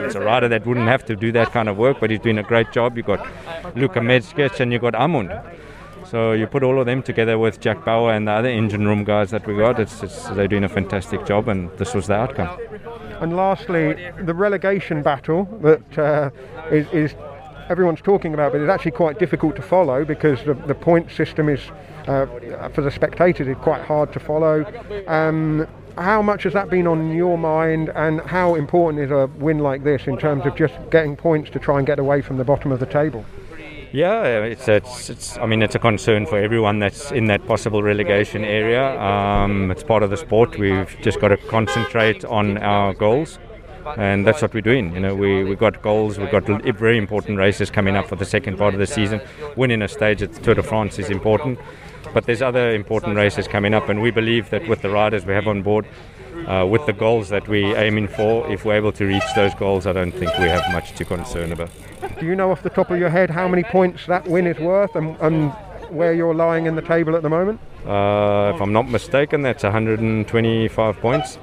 [0.04, 2.38] he's a rider that wouldn't have to do that kind of work, but he's doing
[2.38, 2.97] a great job.
[2.97, 3.25] You've got
[3.75, 5.32] Luka Mezgec and you've got Amund.
[6.06, 9.04] So you put all of them together with Jack Bauer and the other engine room
[9.04, 12.13] guys that we got, it's, it's, they're doing a fantastic job, and this was the
[12.13, 12.60] outcome.
[13.21, 16.30] And lastly, the relegation battle that uh,
[16.69, 17.15] is, is
[17.69, 21.49] everyone's talking about, but it's actually quite difficult to follow because the, the point system
[21.49, 21.60] is,
[22.08, 22.28] uh,
[22.69, 24.63] for the spectators, is quite hard to follow.
[25.08, 29.60] Um, how much has that been on your mind, and how important is a win
[29.60, 32.43] like this in terms of just getting points to try and get away from the
[32.43, 33.25] bottom of the table?
[33.91, 37.81] Yeah, it's, it's, it's I mean it's a concern for everyone that's in that possible
[37.81, 38.99] relegation area.
[38.99, 40.58] Um, it's part of the sport.
[40.60, 43.39] We've just got to concentrate on our goals,
[43.95, 44.93] and that's what we're doing.
[44.93, 46.19] You know, we we got goals.
[46.19, 49.21] We've got very important races coming up for the second part of the season.
[49.55, 51.58] Winning a stage at the Tour de France is important.
[52.15, 55.34] But there's other important races coming up, and we believe that with the riders we
[55.34, 55.86] have on board,
[56.47, 59.86] uh, with the goals that we're aiming for, if we're able to reach those goals,
[59.86, 61.71] I don't think we have much to concern about.
[62.17, 64.58] Do you know off the top of your head how many points that win is
[64.60, 65.51] worth and, and
[65.89, 67.60] where you're lying in the table at the moment?
[67.86, 71.38] Uh, if I'm not mistaken, that's 125 points.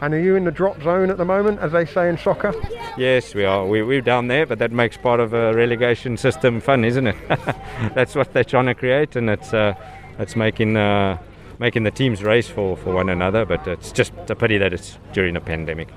[0.00, 2.54] And are you in the drop zone at the moment, as they say in soccer?
[2.98, 3.66] Yes, we are.
[3.66, 7.16] We, we're down there, but that makes part of a relegation system fun, isn't it?
[7.94, 9.74] That's what they're trying to create, and it's uh,
[10.18, 11.18] it's making uh,
[11.58, 13.44] making the teams race for, for one another.
[13.44, 15.88] But it's just a pity that it's during a pandemic.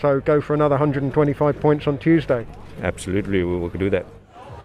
[0.00, 2.46] So go for another 125 points on Tuesday.
[2.82, 4.06] Absolutely, we will do that.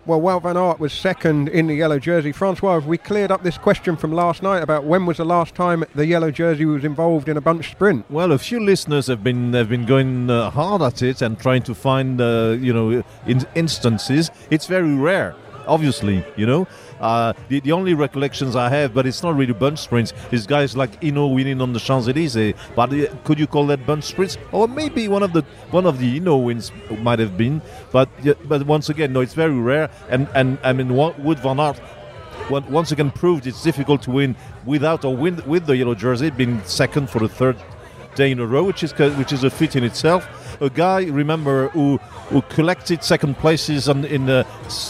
[0.07, 2.31] Well, Wout van Aert was second in the yellow jersey.
[2.31, 5.83] Francois, we cleared up this question from last night about when was the last time
[5.95, 8.09] the yellow jersey was involved in a bunch sprint?
[8.09, 11.63] Well, a few listeners have been have been going uh, hard at it and trying
[11.63, 14.31] to find uh, you know in- instances.
[14.49, 15.35] It's very rare.
[15.67, 16.65] obviously, you know.
[16.99, 20.75] Uh, the, the only recollections I have, but it's not really bunch sprints, is guys
[20.75, 22.55] like Hinault winning on the Champs Elysees.
[22.75, 24.37] But uh, could you call that bunch sprints?
[24.51, 27.61] Or maybe one of the one of the Hinault wins might have been.
[27.91, 29.89] But yeah, but once again, no, it's very rare.
[30.09, 31.79] And and I mean, Wout van Aert
[32.49, 36.61] once again proved it's difficult to win without or win with the yellow jersey, being
[36.63, 37.57] second for the third
[38.15, 40.46] day in a row, which is which is a feat in itself.
[40.59, 41.97] A guy, remember, who
[42.29, 44.45] who collected second places on, in the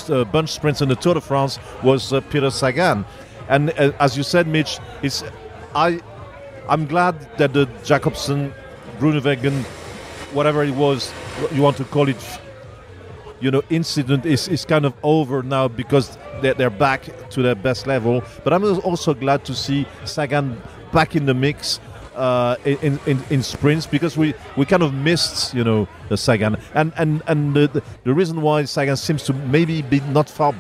[0.10, 3.06] uh, bunch sprints in the Tour de France was uh, Peter Sagan,
[3.50, 5.24] and uh, as you said, Mitch, it's
[5.76, 6.00] I
[6.70, 8.54] I'm glad that the Jakobsen,
[9.00, 9.64] Groenewegen,
[10.34, 11.14] whatever it was
[11.52, 12.40] you want to call it,
[13.40, 17.56] you know, incident is, is kind of over now because they're, they're back to their
[17.56, 18.24] best level.
[18.44, 21.80] But I'm also glad to see Sagan back in the mix
[22.18, 26.58] uh, in, in, in sprints because we, we kind of missed, you know, the Sagan.
[26.74, 30.56] And, and, and the, the, reason why Sagan seems to maybe be not far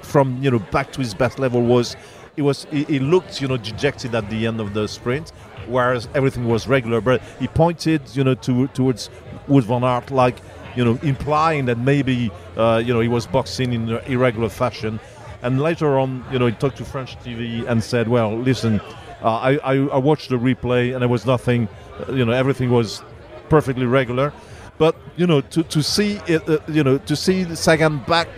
[0.00, 1.96] from, you know, back to his best level was
[2.34, 5.30] he was he, he looked, you know, dejected at the end of the sprint,
[5.66, 7.00] whereas everything was regular.
[7.00, 9.10] But he pointed, you know, to, towards
[9.48, 10.40] Wout van Aert like
[10.76, 14.98] you know, implying that maybe uh, you know he was boxing in irregular fashion.
[15.42, 18.80] And later on, you know, he talked to French TV and said, "Well, listen,
[19.24, 22.70] uh, I, I I watched the replay and there was nothing, uh, you know, everything
[22.70, 23.02] was
[23.48, 24.32] perfectly regular."
[24.78, 28.28] But you know, to to see it, uh, you know, to see Sagan back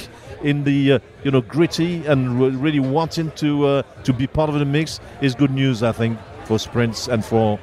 [0.42, 4.48] in the uh, you know gritty and re- really wanting to uh, to be part
[4.48, 7.58] of the mix is good news, I think, for sprints and for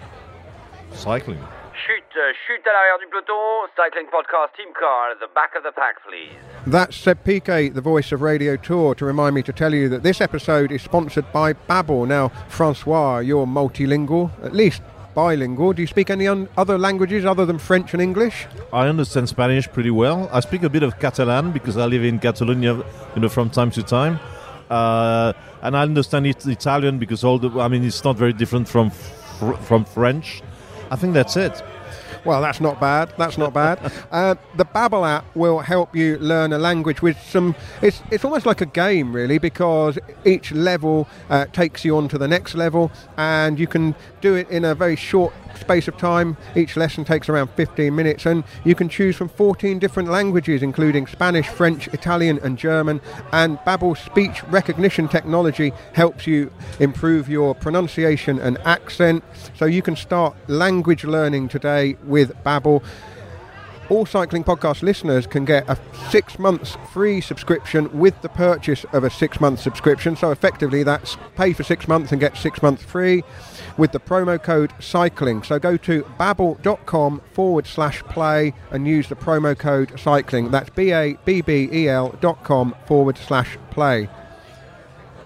[0.94, 1.40] cycling.
[1.86, 3.68] Chute, euh, chute à l'arrière du peloton.
[3.76, 6.32] Cycling podcast team car at the back of the pack, please.
[6.66, 10.02] That's Seb Piquet, the voice of Radio Tour, to remind me to tell you that
[10.02, 12.08] this episode is sponsored by Babbel.
[12.08, 14.82] Now, Francois, you're multilingual, at least
[15.14, 15.74] bilingual.
[15.74, 18.48] Do you speak any un- other languages other than French and English?
[18.72, 20.30] I understand Spanish pretty well.
[20.32, 22.76] I speak a bit of Catalan because I live in Catalonia,
[23.14, 24.22] you know, from time to time.
[24.70, 28.70] Uh, and I understand it, Italian because all the, I mean, it's not very different
[28.70, 30.42] from fr- from French.
[30.90, 31.62] I think that's it.
[32.26, 33.14] Well, that's not bad.
[33.18, 33.92] That's not bad.
[34.12, 37.56] uh, the Babbel app will help you learn a language with some.
[37.82, 42.18] It's it's almost like a game, really, because each level uh, takes you on to
[42.18, 46.38] the next level, and you can do it in a very short space of time.
[46.56, 51.08] Each lesson takes around 15 minutes, and you can choose from 14 different languages, including
[51.08, 53.02] Spanish, French, Italian, and German.
[53.32, 59.24] And Babbel's speech recognition technology helps you improve your pronunciation and accent,
[59.56, 62.84] so you can start language learning today with Babbel.
[63.94, 65.78] All cycling podcast listeners can get a
[66.10, 70.16] six months free subscription with the purchase of a six month subscription.
[70.16, 73.24] So effectively, that's pay for six months and get six months free
[73.78, 75.44] with the promo code cycling.
[75.44, 80.50] So go to babbel.com forward slash play and use the promo code cycling.
[80.50, 84.10] That's B A B B E L dot com forward slash play.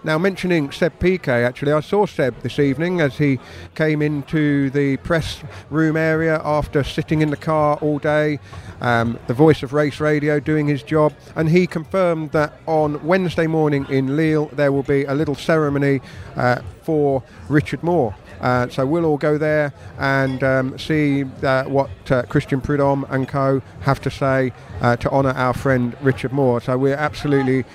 [0.08, 3.40] Now, mentioning Seb Piquet, actually, I saw Seb this evening as he
[3.76, 8.40] came into the press room area after sitting in the car all day,
[8.80, 13.48] um, the voice of race radio doing his job, and he confirmed that on Wednesday
[13.48, 16.00] morning in Lille there will be a little ceremony
[16.38, 18.16] uh, for Richard Moore.
[18.40, 23.28] Uh, so we'll all go there and um, see uh, what uh, Christian Prudhomme and
[23.28, 26.62] co have to say uh, to honour our friend Richard Moore.
[26.62, 27.66] So we're absolutely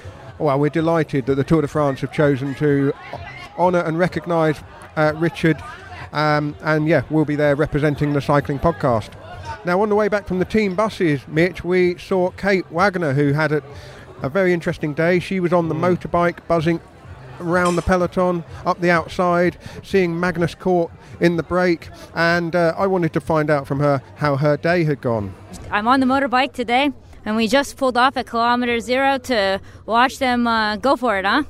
[0.42, 2.92] well, we're delighted that the Tour de France have chosen to
[3.56, 4.60] honour and recognise
[4.96, 5.62] uh, Richard.
[6.12, 9.10] Um, and yeah, we'll be there representing the cycling podcast.
[9.64, 13.32] Now, on the way back from the team buses, Mitch, we saw Kate Wagner, who
[13.32, 13.62] had a,
[14.22, 15.20] a very interesting day.
[15.20, 16.80] She was on the motorbike buzzing
[17.40, 21.88] around the peloton, up the outside, seeing Magnus Cort in the break.
[22.14, 25.34] And uh, I wanted to find out from her how her day had gone.
[25.70, 26.92] I'm on the motorbike today,
[27.24, 31.24] and we just pulled off at kilometer zero to watch them uh, go for it,
[31.24, 31.44] huh?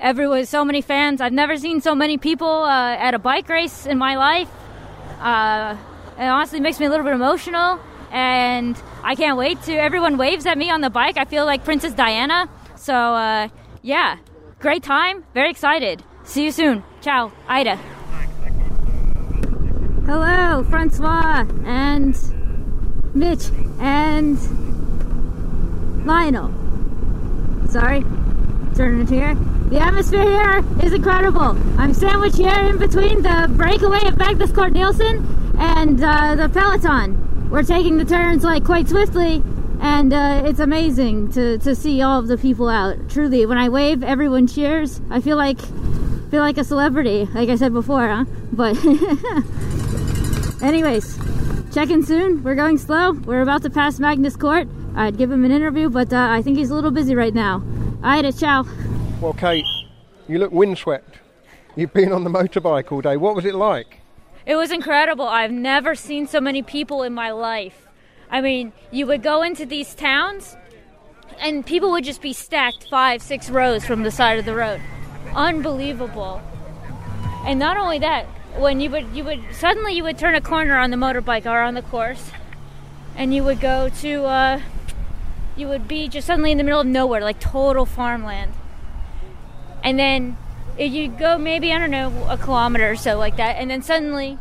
[0.00, 1.20] Everyone, so many fans.
[1.20, 4.50] I've never seen so many people uh, at a bike race in my life.
[5.20, 5.76] Uh,
[6.18, 9.74] it honestly makes me a little bit emotional, and I can't wait to.
[9.74, 11.16] Everyone waves at me on the bike.
[11.16, 12.48] I feel like Princess Diana.
[12.76, 13.48] So, uh,
[13.82, 14.18] yeah,
[14.60, 15.24] great time.
[15.34, 16.02] Very excited.
[16.24, 16.84] See you soon.
[17.00, 17.76] Ciao, Ida.
[20.06, 22.16] Hello, Francois and
[23.14, 24.38] Mitch and
[26.08, 26.50] Lionel.
[27.68, 28.02] Sorry,
[28.74, 29.34] turning here.
[29.68, 31.54] The atmosphere here is incredible.
[31.78, 37.50] I'm sandwiched here in between the breakaway of Magnus Cort Nielsen and uh, the peloton.
[37.50, 39.42] We're taking the turns like quite swiftly,
[39.82, 43.10] and uh, it's amazing to, to see all of the people out.
[43.10, 45.02] Truly, when I wave, everyone cheers.
[45.10, 45.60] I feel like
[46.30, 48.24] feel like a celebrity, like I said before, huh?
[48.50, 48.78] But
[50.62, 51.18] anyways,
[51.74, 52.42] check in soon.
[52.42, 53.12] We're going slow.
[53.12, 54.68] We're about to pass Magnus Cort.
[54.98, 57.62] I'd give him an interview, but uh, I think he's a little busy right now.
[58.02, 58.66] Ida, ciao.
[59.20, 59.64] Well, Kate,
[60.26, 61.20] you look windswept.
[61.76, 63.16] You've been on the motorbike all day.
[63.16, 64.00] What was it like?
[64.44, 65.28] It was incredible.
[65.28, 67.86] I've never seen so many people in my life.
[68.28, 70.56] I mean, you would go into these towns
[71.38, 74.80] and people would just be stacked five, six rows from the side of the road.
[75.32, 76.42] Unbelievable.
[77.46, 80.76] And not only that, when you would you would suddenly you would turn a corner
[80.76, 82.32] on the motorbike or on the course
[83.14, 84.60] and you would go to uh,
[85.58, 88.52] you would be just suddenly in the middle of nowhere, like total farmland.
[89.82, 90.36] And then
[90.78, 94.38] you go maybe I don't know a kilometer or so like that, and then suddenly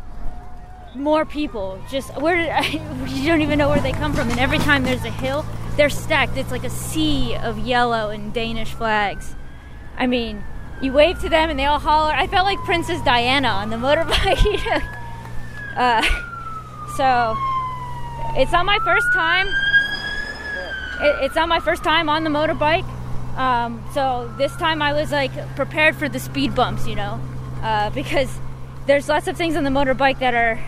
[0.96, 2.66] more people just where did I,
[3.08, 4.30] you don't even know where they come from.
[4.30, 6.38] And every time there's a hill, they're stacked.
[6.38, 9.36] It's like a sea of yellow and Danish flags.
[9.98, 10.44] I mean,
[10.82, 12.14] you wave to them and they all holler.
[12.14, 14.84] I felt like Princess Diana on the motorbike.
[15.76, 16.02] uh,
[16.96, 17.36] so
[18.40, 19.48] it's not my first time.
[21.02, 22.88] It, it's not my first time on the motorbike.
[23.38, 27.20] Um, so this time I was like prepared for the speed bumps, you know,
[27.62, 28.30] uh, because
[28.88, 30.60] there's lots of things on the motorbike that are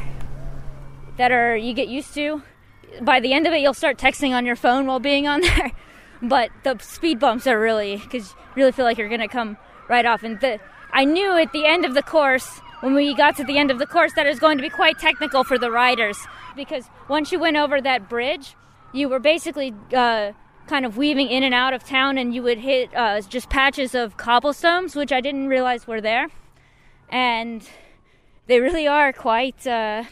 [1.17, 2.43] that are you get used to.
[3.01, 5.71] By the end of it, you'll start texting on your phone while being on there.
[6.21, 10.05] but the speed bumps are really because you really feel like you're gonna come right
[10.05, 10.23] off.
[10.23, 10.59] And the,
[10.91, 13.79] I knew at the end of the course, when we got to the end of
[13.79, 16.17] the course, that it was going to be quite technical for the riders
[16.55, 18.55] because once you went over that bridge,
[18.93, 20.32] you were basically uh,
[20.67, 23.95] kind of weaving in and out of town, and you would hit uh, just patches
[23.95, 26.28] of cobblestones, which I didn't realize were there,
[27.10, 27.67] and
[28.47, 29.65] they really are quite.
[29.65, 30.04] Uh,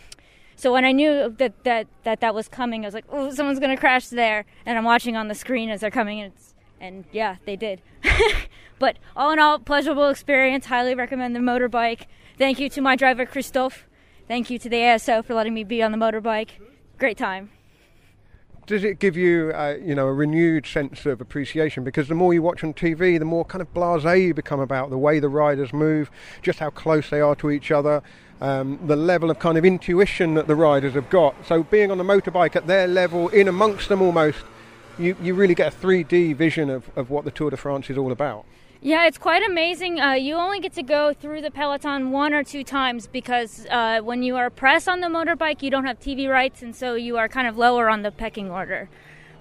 [0.55, 3.59] so when I knew that, that that that was coming, I was like, "Oh, someone's
[3.59, 6.33] gonna crash there!" And I'm watching on the screen as they're coming, and,
[6.79, 7.81] and yeah, they did.
[8.79, 10.65] but all in all, pleasurable experience.
[10.65, 12.05] Highly recommend the motorbike.
[12.37, 13.87] Thank you to my driver Christophe.
[14.27, 16.49] Thank you to the ASO for letting me be on the motorbike.
[16.97, 17.49] Great time
[18.67, 21.85] does it give you, uh, you know, a renewed sense of appreciation?
[21.85, 24.89] Because the more you watch on TV, the more kind of blasé you become about
[24.89, 28.03] the way the riders move, just how close they are to each other,
[28.41, 31.33] um, the level of kind of intuition that the riders have got.
[31.45, 34.39] So being on a motorbike at their level, in amongst them almost,
[34.99, 37.97] you, you really get a 3D vision of, of what the Tour de France is
[37.97, 38.45] all about.
[38.81, 39.99] Yeah, it's quite amazing.
[39.99, 44.01] Uh, you only get to go through the peloton one or two times because uh,
[44.01, 47.17] when you are press on the motorbike, you don't have TV rights, and so you
[47.17, 48.87] are kind of lower on the pecking order.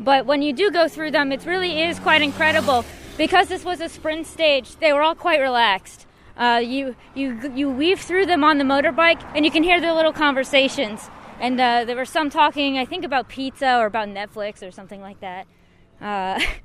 [0.00, 2.84] But when you do go through them, it really is quite incredible
[3.18, 4.76] because this was a sprint stage.
[4.76, 6.06] They were all quite relaxed.
[6.36, 9.92] Uh, you you you weave through them on the motorbike, and you can hear their
[9.92, 11.10] little conversations.
[11.40, 15.02] And uh, there were some talking, I think, about pizza or about Netflix or something
[15.02, 15.46] like that.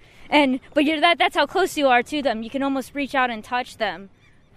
[0.31, 2.41] And but you're that that's how close you are to them.
[2.41, 4.09] You can almost reach out and touch them.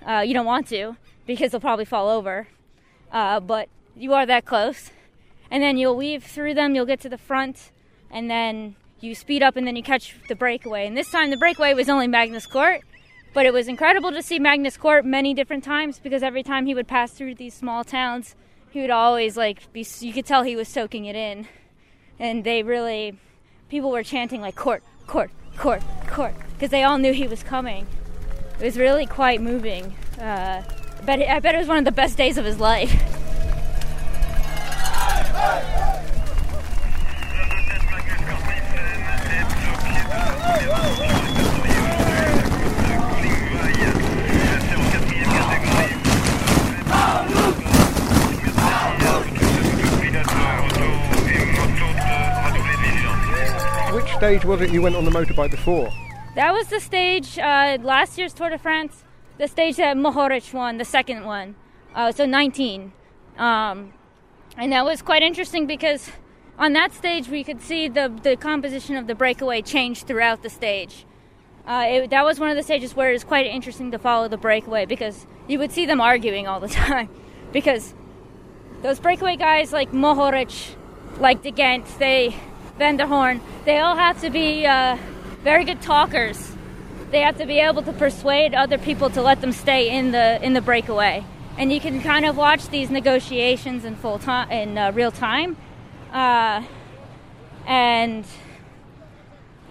[0.06, 2.48] Uh, you don't want to because they'll probably fall over,
[3.12, 4.90] uh, but you are that close.
[5.50, 6.74] And then you'll weave through them.
[6.74, 7.70] You'll get to the front,
[8.10, 10.86] and then you speed up, and then you catch the breakaway.
[10.86, 12.82] And this time the breakaway was only Magnus Cort
[13.34, 16.74] but it was incredible to see Magnus Cort many different times because every time he
[16.74, 18.36] would pass through these small towns,
[18.70, 19.84] he would always like be.
[20.00, 21.48] You could tell he was soaking it in,
[22.18, 23.18] and they really
[23.68, 27.86] people were chanting like court Cort, Cort, court, because they all knew he was coming.
[28.60, 29.94] It was really quite moving.
[30.18, 30.62] Uh,
[31.04, 32.92] but I bet it was one of the best days of his life.
[54.16, 55.90] stage was it you went on the motorbike before?
[56.36, 59.04] That was the stage uh, last year's Tour de France,
[59.38, 61.56] the stage that Mohoric won, the second one.
[61.94, 62.92] Uh, so 19.
[63.38, 63.92] Um,
[64.56, 66.10] and that was quite interesting because
[66.58, 70.50] on that stage we could see the, the composition of the breakaway change throughout the
[70.50, 71.04] stage.
[71.66, 74.28] Uh, it, that was one of the stages where it was quite interesting to follow
[74.28, 77.08] the breakaway because you would see them arguing all the time.
[77.52, 77.94] because
[78.82, 80.76] those breakaway guys like Mohoric,
[81.18, 81.50] like De
[81.98, 82.34] they
[82.78, 84.98] Van der Hoorn, they all have to be uh,
[85.42, 86.52] very good talkers.
[87.12, 90.44] They have to be able to persuade other people to let them stay in the
[90.44, 91.24] in the breakaway.
[91.56, 95.56] And you can kind of watch these negotiations in full time in uh, real time.
[96.12, 96.64] Uh,
[97.66, 98.24] and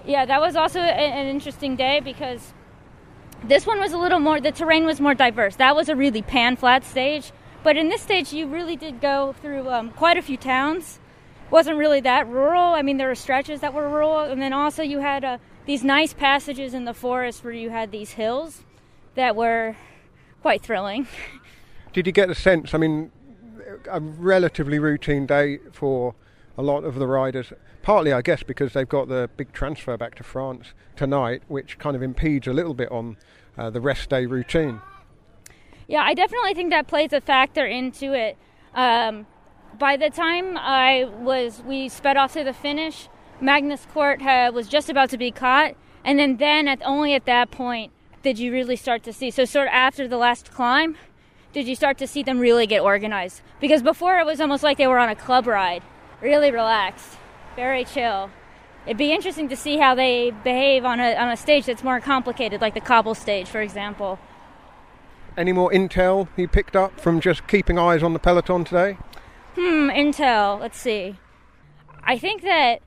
[0.05, 2.53] yeah, that was also an interesting day because
[3.43, 4.39] this one was a little more.
[4.39, 5.57] The terrain was more diverse.
[5.57, 9.35] That was a really pan flat stage, but in this stage, you really did go
[9.41, 10.99] through um, quite a few towns
[11.53, 12.73] wasn't really that rural.
[12.73, 15.37] I mean, there were stretches that were rural, and then also you had uh,
[15.67, 18.63] these nice passages in the forest where you had these hills
[19.13, 19.75] that were
[20.41, 21.07] quite thrilling.
[21.93, 22.73] Did you get a sense?
[22.73, 23.11] I mean,
[23.87, 26.15] a relatively routine day for
[26.57, 30.15] a lot of the riders, partly, I guess, because they've got the big transfer back
[30.15, 33.15] to France tonight, which kind of impedes a little bit on
[33.59, 34.81] uh, the rest day routine.
[35.87, 38.37] Yeah, I definitely think that plays a factor into it.
[38.73, 39.27] Um,
[39.77, 43.09] by the time I was, we sped off to the finish.
[43.41, 47.25] Magnus Cort uh, was just about to be caught, and then then at only at
[47.25, 49.29] that point did you really start to see.
[49.31, 50.95] So sort of after the last climb,
[51.51, 53.41] did you start to see them really get organized?
[53.59, 55.83] Because before it was almost like they were on a club ride,
[56.21, 57.17] really relaxed,
[57.55, 58.29] very chill.
[58.85, 61.99] It'd be interesting to see how they behave on a on a stage that's more
[61.99, 64.19] complicated, like the cobble stage, for example.
[65.35, 68.97] Any more intel you picked up from just keeping eyes on the peloton today?
[69.55, 70.59] Hmm, intel.
[70.59, 71.17] Let's see.
[72.03, 72.81] I think that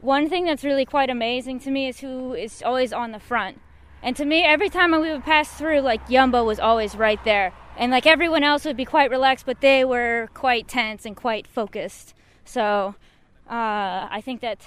[0.00, 3.60] one thing that's really quite amazing to me is who is always on the front.
[4.02, 7.52] And to me, every time we would pass through, like Jumbo was always right there.
[7.76, 11.46] And like everyone else would be quite relaxed, but they were quite tense and quite
[11.46, 12.14] focused.
[12.44, 12.94] So
[13.48, 14.66] uh, I think that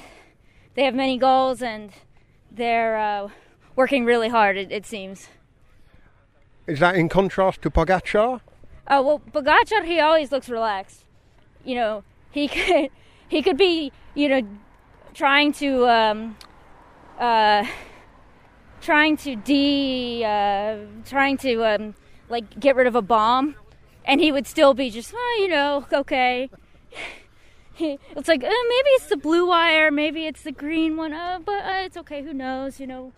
[0.75, 1.91] they have many goals and
[2.51, 3.29] they're uh,
[3.75, 5.27] working really hard, it, it, seems.
[6.67, 8.41] Is that in contrast to Pogacar?
[8.87, 11.04] Uh, well, Pogacar, he always looks relaxed.
[11.65, 12.89] You know, he could,
[13.27, 14.41] he could be, you know,
[15.13, 16.37] trying to um,
[17.19, 17.65] uh,
[18.81, 21.95] trying to de uh, trying to um,
[22.29, 23.55] like get rid of a bomb,
[24.05, 26.49] and he would still be just oh, you know okay.
[27.79, 31.65] it's like uh, maybe it's the blue wire, maybe it's the green one, uh, but
[31.65, 32.21] uh, it's okay.
[32.21, 32.79] Who knows?
[32.79, 33.11] You know,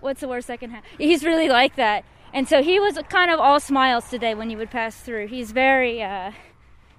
[0.00, 0.88] what's the worst that can happen?
[0.98, 4.56] He's really like that, and so he was kind of all smiles today when he
[4.56, 5.26] would pass through.
[5.26, 6.02] He's very.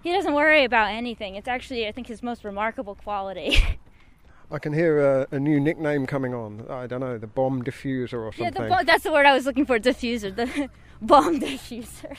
[0.01, 1.35] He doesn't worry about anything.
[1.35, 3.57] It's actually, I think, his most remarkable quality.
[4.51, 6.65] I can hear a, a, new nickname coming on.
[6.69, 8.63] I don't know, the bomb diffuser or something.
[8.63, 9.79] Yeah, bo- that's the word I was looking for.
[9.79, 10.69] Diffuser, the
[11.01, 12.17] bomb diffuser.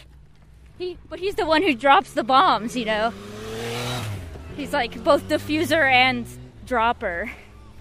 [0.78, 2.74] He, but he's the one who drops the bombs.
[2.74, 3.12] You know,
[4.56, 6.26] he's like both diffuser and
[6.64, 7.30] dropper.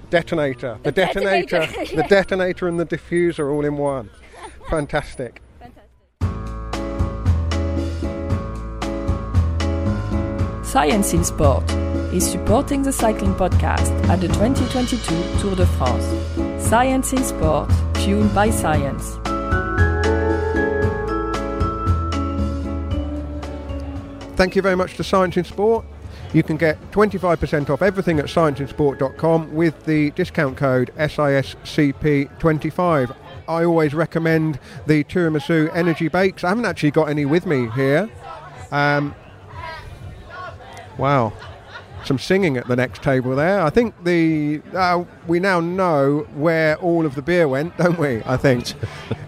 [0.09, 0.77] Detonator.
[0.83, 1.59] The, the detonator.
[1.59, 2.01] detonator yeah.
[2.03, 4.09] The detonator and the diffuser all in one.
[4.69, 5.41] Fantastic.
[10.71, 11.69] Science in Sport
[12.13, 16.05] is supporting the cycling podcast at the 2022 Tour de France.
[16.65, 19.17] Science in Sport, fueled by science.
[24.37, 25.83] Thank you very much to Science in Sport.
[26.31, 33.15] You can get 25% off everything at scienceinsport.com with the discount code SISCP25.
[33.49, 34.57] I always recommend
[34.87, 36.45] the tiramisu energy bakes.
[36.45, 38.09] I haven't actually got any with me here.
[38.71, 39.13] Um,
[40.97, 41.33] wow
[42.05, 43.61] some singing at the next table there.
[43.61, 48.23] I think the uh, we now know where all of the beer went, don't we?
[48.25, 48.73] I think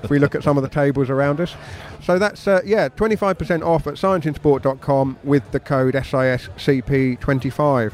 [0.04, 1.56] if we look at some of the tables around us.
[2.02, 7.94] So that's uh, yeah, 25% off at scienceinsport.com with the code SISCP25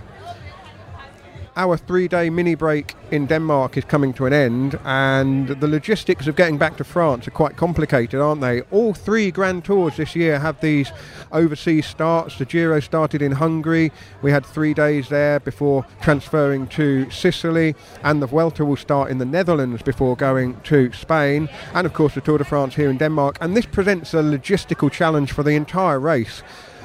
[1.60, 6.26] our three day mini break in Denmark is coming to an end, and the logistics
[6.26, 8.62] of getting back to France are quite complicated, aren't they?
[8.72, 10.90] All three Grand Tours this year have these
[11.34, 12.38] overseas starts.
[12.38, 13.92] The Giro started in Hungary,
[14.22, 19.18] we had three days there before transferring to Sicily, and the Vuelta will start in
[19.18, 22.98] the Netherlands before going to Spain, and of course the Tour de France here in
[22.98, 23.38] Denmark.
[23.42, 26.42] And this presents a logistical challenge for the entire race.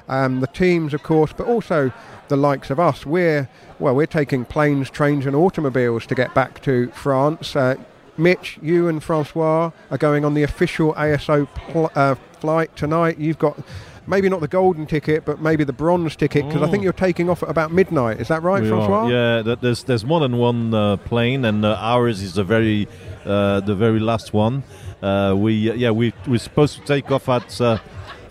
[0.08, 1.90] Um, the teams, of course, but also
[2.34, 3.06] the likes of us.
[3.06, 7.54] We're well, we're taking planes, trains, and automobiles to get back to France.
[7.54, 7.76] Uh,
[8.16, 13.18] Mitch, you and Francois are going on the official ASO pl- uh, flight tonight.
[13.18, 13.58] You've got
[14.06, 16.84] maybe not the golden ticket, but maybe the bronze ticket because I think mm.
[16.84, 18.20] you're taking off at about midnight.
[18.20, 19.04] Is that right, we Francois?
[19.04, 19.10] Are.
[19.10, 22.88] Yeah, there's there's more than one uh, plane, and uh, ours is the very
[23.24, 24.64] uh, the very last one.
[25.02, 27.78] Uh, we yeah we we're supposed to take off at uh,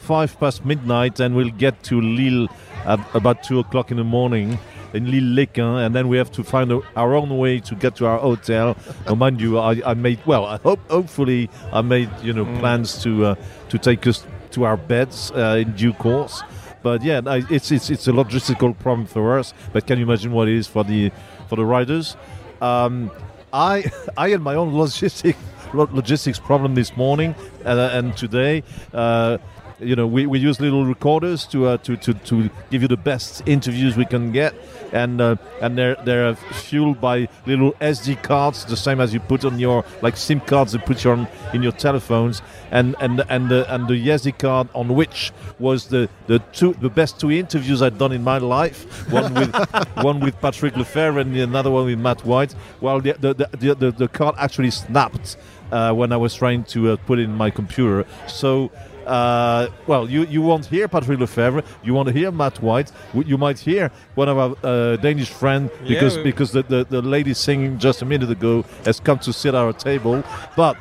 [0.04, 2.48] five past midnight, and we'll get to Lille
[2.86, 4.60] at about two o'clock in the morning
[4.94, 7.96] in Lille Lesquin, and then we have to find a, our own way to get
[7.96, 8.78] to our hotel.
[9.08, 10.46] oh, mind you, I, I, made well.
[10.46, 12.60] I hope, hopefully, I made you know mm.
[12.60, 13.36] plans to uh,
[13.70, 16.44] to take us to our beds uh, in due course.
[16.84, 19.54] But yeah, it's it's it's a logistical problem for us.
[19.72, 21.12] But can you imagine what it is for the
[21.48, 22.18] for the riders?
[22.62, 23.10] Um,
[23.52, 23.86] I
[24.18, 25.36] I had my own logistic
[25.74, 27.36] logistics problem this morning
[27.66, 28.64] uh, and today.
[28.94, 29.38] Uh,
[29.84, 32.98] you know, we, we use little recorders to, uh, to, to, to give you the
[32.98, 34.54] best interviews we can get,
[34.92, 39.44] and uh, and they're they're fueled by little SD cards, the same as you put
[39.44, 43.74] on your like SIM cards you put on in your telephones, and and and the
[43.74, 47.98] and the SD card on which was the the two the best two interviews I'd
[47.98, 49.54] done in my life, one with
[50.04, 52.56] one with Patrick Lefevere and another one with Matt White.
[52.80, 55.38] Well, the the the, the, the card actually snapped
[55.72, 58.06] uh, when I was trying to uh, put it in my computer.
[58.28, 58.72] So.
[59.06, 61.64] Uh, well, you, you won't hear Patrick Lefevere.
[61.84, 62.92] You won't hear Matt White.
[63.14, 67.02] You might hear one of our uh, Danish friends because we- because the, the, the
[67.02, 70.24] lady singing just a minute ago has come to sit at our table.
[70.56, 70.76] But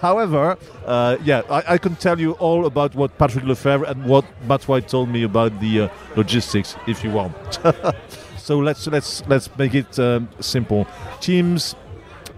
[0.00, 4.24] However, uh, yeah, I, I can tell you all about what Patrick Lefevere and what
[4.48, 7.34] Matt White told me about the uh, logistics, if you want.
[8.36, 10.88] so let's let's let's make it um, simple.
[11.20, 11.76] Teams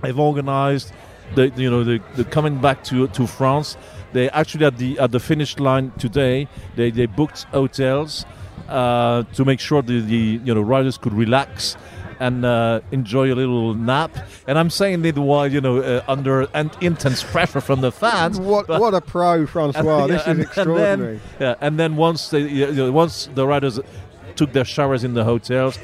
[0.02, 0.92] have organized
[1.36, 3.76] the you know the, the coming back to to France.
[4.12, 6.48] They actually at the at the finish line today.
[6.76, 8.24] They they booked hotels
[8.68, 11.76] uh, to make sure the, the you know riders could relax
[12.20, 14.10] and uh, enjoy a little nap.
[14.46, 18.40] And I'm saying it while you know uh, under an intense pressure from the fans.
[18.40, 20.04] What what a pro, Francois!
[20.04, 21.12] and- this yeah, and- is extraordinary.
[21.12, 23.78] And then, yeah, and then once they, you know, once the riders
[24.36, 25.78] took their showers in the hotels,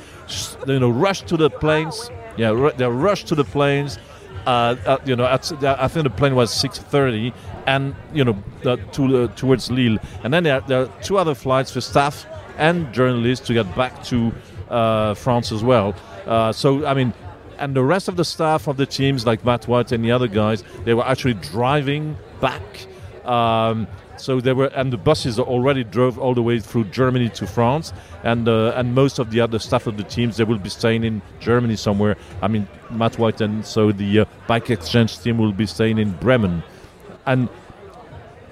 [0.66, 2.10] you know, rushed to the planes.
[2.36, 3.98] Yeah, they rushed to the planes.
[4.46, 7.32] Uh, uh, you know, at, I think the plane was 6:30,
[7.66, 9.98] and you know, to, uh, towards Lille.
[10.22, 12.26] And then there, there are two other flights for staff
[12.58, 14.32] and journalists to get back to
[14.70, 15.94] uh, France as well.
[16.26, 17.12] Uh, so, I mean,
[17.58, 20.28] and the rest of the staff of the teams, like Matt White and the other
[20.28, 22.62] guys, they were actually driving back.
[23.24, 23.86] Um,
[24.16, 27.92] so they were, and the buses already drove all the way through Germany to France,
[28.22, 31.04] and uh, and most of the other staff of the teams they will be staying
[31.04, 32.16] in Germany somewhere.
[32.40, 36.12] I mean, Matt White and so the uh, bike exchange team will be staying in
[36.12, 36.62] Bremen,
[37.26, 37.48] and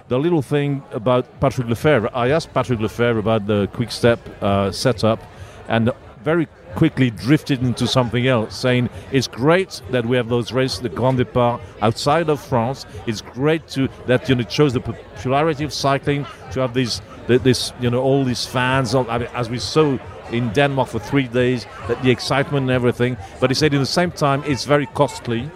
[0.09, 4.71] the little thing about Patrick Lefevere, I asked Patrick Lefevere about the quick step uh,
[4.71, 5.21] setup,
[5.69, 5.91] and
[6.23, 10.89] very quickly drifted into something else, saying it's great that we have those races, the
[10.89, 12.87] Grand Départ, outside of France.
[13.07, 17.01] It's great to that you know it shows the popularity of cycling to have these
[17.27, 18.95] this you know all these fans.
[18.95, 19.99] all- I mean, as we saw
[20.31, 23.17] in Denmark for three days, that the excitement and everything.
[23.41, 25.51] But he said, in the same time, it's very costly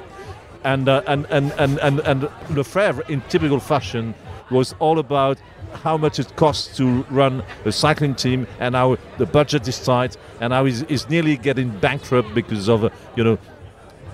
[0.67, 4.14] and uh, and and and and and Lefevere, in typical fashion,
[4.51, 5.39] was all about
[5.85, 10.17] how much it costs to run a cycling team and how the budget is tight
[10.41, 13.39] and how he's, he's nearly getting bankrupt because of uh, you know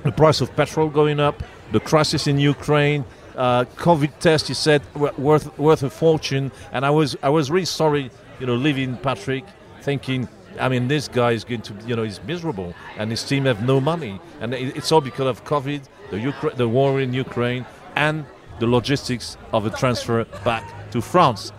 [0.05, 1.43] the price of petrol going up,
[1.73, 3.05] the crisis in Ukraine.
[3.35, 7.65] Uh, COVID test, he said, worth worth a fortune, and I was I was really
[7.65, 9.45] sorry, you know, leaving Patrick,
[9.81, 10.29] thinking,
[10.59, 13.65] I mean, this guy is going to, you know, he's miserable, and his team have
[13.65, 18.25] no money, and it's all because of COVID, the Ukra- the war in Ukraine, and
[18.59, 21.53] the logistics of a transfer back to France.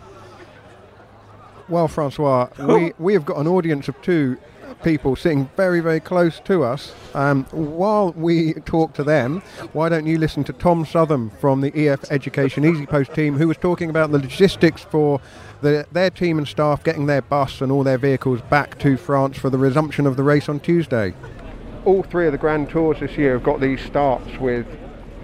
[1.69, 4.37] Well, Francois, we, we have got an audience of two
[4.83, 6.93] people sitting very, very close to us.
[7.13, 9.41] Um, while we talk to them,
[9.71, 13.89] why don't you listen to Tom Southam from the EF Education-EasyPost team, who was talking
[13.89, 15.21] about the logistics for
[15.63, 19.37] the, their team and staff getting their bus and all their vehicles back to France
[19.37, 21.13] for the resumption of the race on Tuesday.
[21.85, 24.67] All three of the Grand Tours this year have got these starts with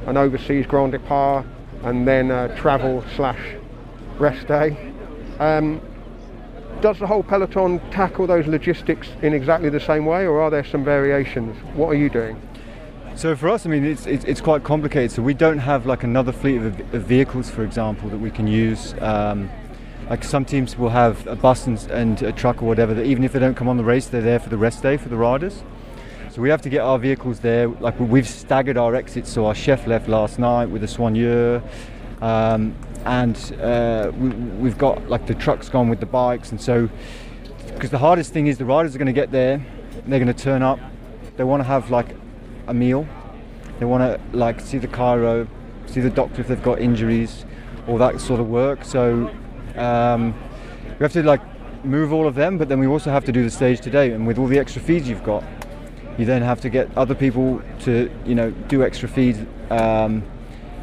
[0.08, 1.46] an overseas Grand Départ
[1.84, 3.40] and then a travel slash
[4.18, 4.94] rest day.
[5.40, 5.82] Um,
[6.82, 10.64] does the whole peloton tackle those logistics in exactly the same way, or are there
[10.64, 11.56] some variations?
[11.76, 12.42] What are you doing?
[13.16, 15.12] So for us, I mean, it's, it's, it's quite complicated.
[15.12, 18.48] So we don't have like another fleet of, of vehicles, for example, that we can
[18.48, 18.94] use.
[19.02, 19.50] Um,
[20.10, 22.94] like some teams will have a bus and, and a truck or whatever.
[22.94, 24.98] That even if they don't come on the race, they're there for the rest day
[24.98, 25.64] for the riders.
[26.32, 27.68] So we have to get our vehicles there.
[27.68, 29.32] Like we've staggered our exits.
[29.32, 31.62] So our chef left last night with the soigneur.
[32.22, 36.90] Um, and uh, we, we've got like the trucks gone with the bikes, and so
[37.74, 39.66] because the hardest thing is the riders are going to get there,
[40.06, 40.80] they're going to turn up,
[41.38, 42.16] they want to have like
[42.68, 43.08] a meal,
[43.80, 45.48] they want to like see the chiro,
[45.86, 47.46] see the doctor if they've got injuries,
[47.88, 48.84] all that sort of work.
[48.84, 49.34] So
[49.78, 50.34] um,
[50.98, 51.42] we have to like
[51.86, 54.28] move all of them, but then we also have to do the stage today, and
[54.28, 55.44] with all the extra feeds you've got,
[56.18, 59.40] you then have to get other people to you know do extra feeds,
[59.70, 60.24] um,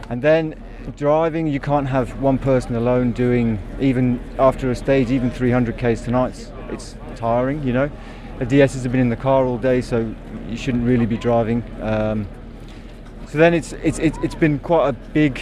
[0.09, 0.55] and then
[0.97, 6.03] driving you can't have one person alone doing even after a stage even 300 k's
[6.03, 6.51] tonight.
[6.71, 7.91] It's, tiring you know?
[8.39, 10.15] The DSs have been in the car all day so
[10.49, 11.65] you shouldn't really be driving.
[11.81, 12.29] Um,
[13.29, 15.41] so then it's, it's it's it's been quite a big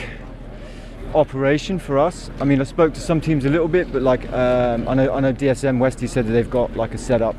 [1.14, 4.30] operation for us I mean I spoke to some teams a little bit but like
[4.32, 7.36] um, I know I know DSM Westy said that they've got like a setup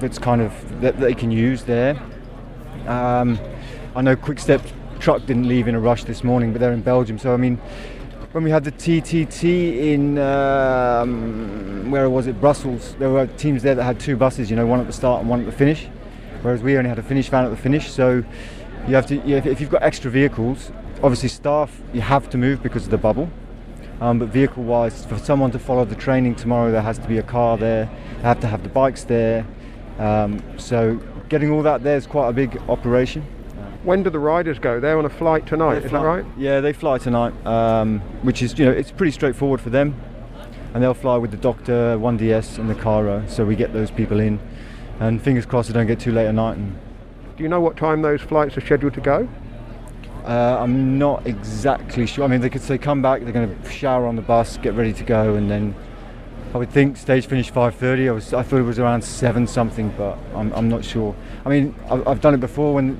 [0.00, 2.00] that's kind of that they can use there
[2.86, 3.38] um,
[3.94, 4.62] I know Quickstep
[4.98, 7.18] truck didn't leave in a rush this morning, but they're in Belgium.
[7.18, 7.56] So I mean,
[8.32, 13.74] when we had the TTT in um, where was it, Brussels, there were teams there
[13.74, 14.50] that had two buses.
[14.50, 15.86] You know, one at the start and one at the finish,
[16.42, 17.90] whereas we only had a finish van at the finish.
[17.90, 18.22] So
[18.86, 20.70] you have to, if if you've got extra vehicles,
[21.02, 23.30] obviously staff you have to move because of the bubble.
[24.00, 27.22] Um, but vehicle-wise, for someone to follow the training tomorrow, there has to be a
[27.22, 27.88] car there.
[28.16, 29.46] They have to have the bikes there.
[29.98, 33.22] Um, so getting all that there is quite a big operation.
[33.84, 34.80] when do the riders go?
[34.80, 36.24] They're on a flight tonight, They is that right?
[36.36, 39.94] Yeah, they fly tonight, um, which is you know it's pretty straightforward for them,
[40.74, 43.28] and they'll fly with the doctor, one DS, and the chiro.
[43.30, 44.38] So we get those people in,
[45.00, 46.58] and fingers crossed they don't get too late at night.
[46.58, 46.76] And
[47.36, 49.26] Do you know what time those flights are scheduled to go?
[50.26, 52.24] Uh, I'm not exactly sure.
[52.24, 54.74] I mean, they could say come back, they're going to shower on the bus, get
[54.74, 55.74] ready to go, and then
[56.52, 58.08] I would think stage finish 5:30.
[58.08, 61.14] I was I thought it was around seven something, but I'm, I'm not sure.
[61.44, 62.94] I mean, I've, I've done it before when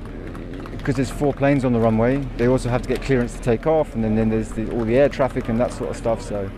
[0.77, 2.17] because there's four planes on the runway.
[2.37, 4.85] They also have to get clearance to take off, and then, then there's the, all
[4.85, 6.21] the air traffic and that sort of stuff.
[6.21, 6.49] So,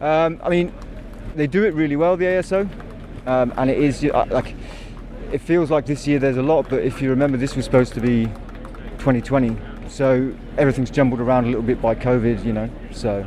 [0.00, 0.72] um, I mean,
[1.36, 2.68] they do it really well, the ASO,
[3.28, 4.56] um, and it is uh, like
[5.30, 6.68] it feels like this year there's a lot.
[6.68, 8.26] But if you remember, this was supposed to be
[8.98, 9.56] 2020,
[9.88, 12.70] so everything's jumbled around a little bit by COVID, you know.
[12.92, 13.26] So,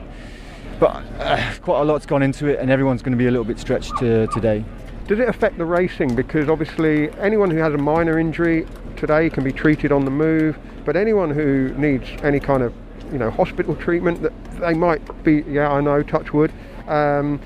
[0.79, 3.45] but uh, quite a lot's gone into it, and everyone's going to be a little
[3.45, 4.63] bit stretched uh, today.
[5.07, 6.15] Did it affect the racing?
[6.15, 10.57] Because obviously, anyone who has a minor injury today can be treated on the move,
[10.83, 12.73] but anyone who needs any kind of,
[13.11, 16.51] you know, hospital treatment, that they might be, yeah, I know, touch wood,
[16.87, 17.39] um,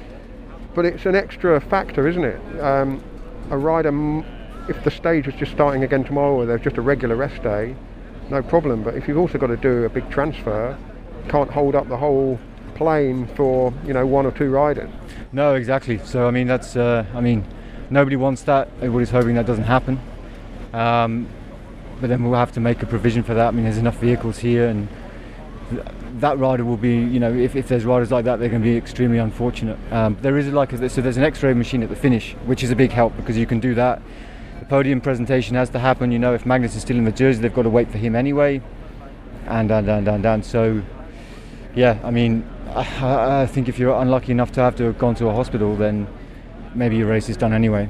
[0.74, 2.60] but it's an extra factor, isn't it?
[2.62, 3.04] Um,
[3.52, 3.92] a rider,
[4.70, 7.76] if the stage was just starting again tomorrow, or there's just a regular rest day,
[8.32, 8.84] no problem.
[8.84, 10.78] But if you've also got to do a big transfer,
[11.28, 12.40] can't hold up the whole
[12.76, 14.90] plane for, you know, one or two riders.
[15.32, 16.00] No, exactly.
[16.00, 17.46] So I mean, that's uh, I mean,
[17.90, 18.70] nobody wants that.
[18.78, 20.00] Everybody's hoping that doesn't happen.
[20.74, 21.28] Um,
[22.00, 23.50] but then we'll have to make a provision for that.
[23.50, 24.88] I mean, there's enough vehicles here, and
[25.70, 25.84] th-
[26.20, 28.68] that rider will be, you know, if, if there's riders like that, they're going to
[28.68, 29.78] be extremely unfortunate.
[29.92, 32.72] Um, there is like a, so there's an X-ray machine at the finish, which is
[32.72, 34.02] a big help because you can do that.
[34.62, 36.12] The podium presentation has to happen.
[36.12, 38.16] You know, if Magnus is still in the jersey, they've got to wait for him
[38.16, 38.62] anyway,
[39.48, 40.46] and and and and, and.
[40.46, 40.84] so
[41.74, 45.16] yeah, I mean, I, I think if you're unlucky enough to have to have gone
[45.16, 46.08] to a hospital, then
[46.76, 47.90] maybe your race is done anyway.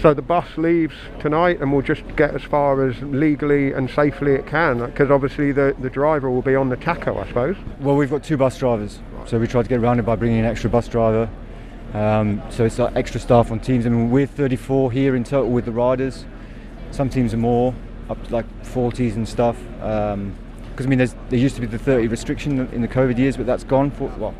[0.00, 4.34] So the bus leaves tonight and we'll just get as far as legally and safely
[4.34, 7.56] it can because obviously the, the driver will be on the tacho, I suppose.
[7.80, 10.38] Well, we've got two bus drivers, so we tried to get around it by bringing
[10.38, 11.28] an extra bus driver.
[11.96, 13.86] Um, so it's like extra staff on teams.
[13.86, 16.26] I mean, we're 34 here in total with the riders.
[16.90, 17.74] Some teams are more,
[18.10, 19.56] up to like 40s and stuff.
[19.78, 23.46] Because I mean, there used to be the 30 restriction in the COVID years, but
[23.46, 23.90] that's gone.
[23.90, 24.34] For, well,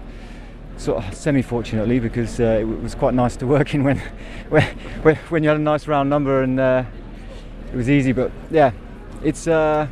[0.77, 3.99] sort of semi-fortunately, because uh, it was quite nice to work in when,
[4.51, 4.63] when,
[5.01, 6.85] when, when you had a nice round number and uh,
[7.73, 8.13] it was easy.
[8.13, 8.73] But yeah,
[9.25, 9.47] it's.
[9.47, 9.89] Uh,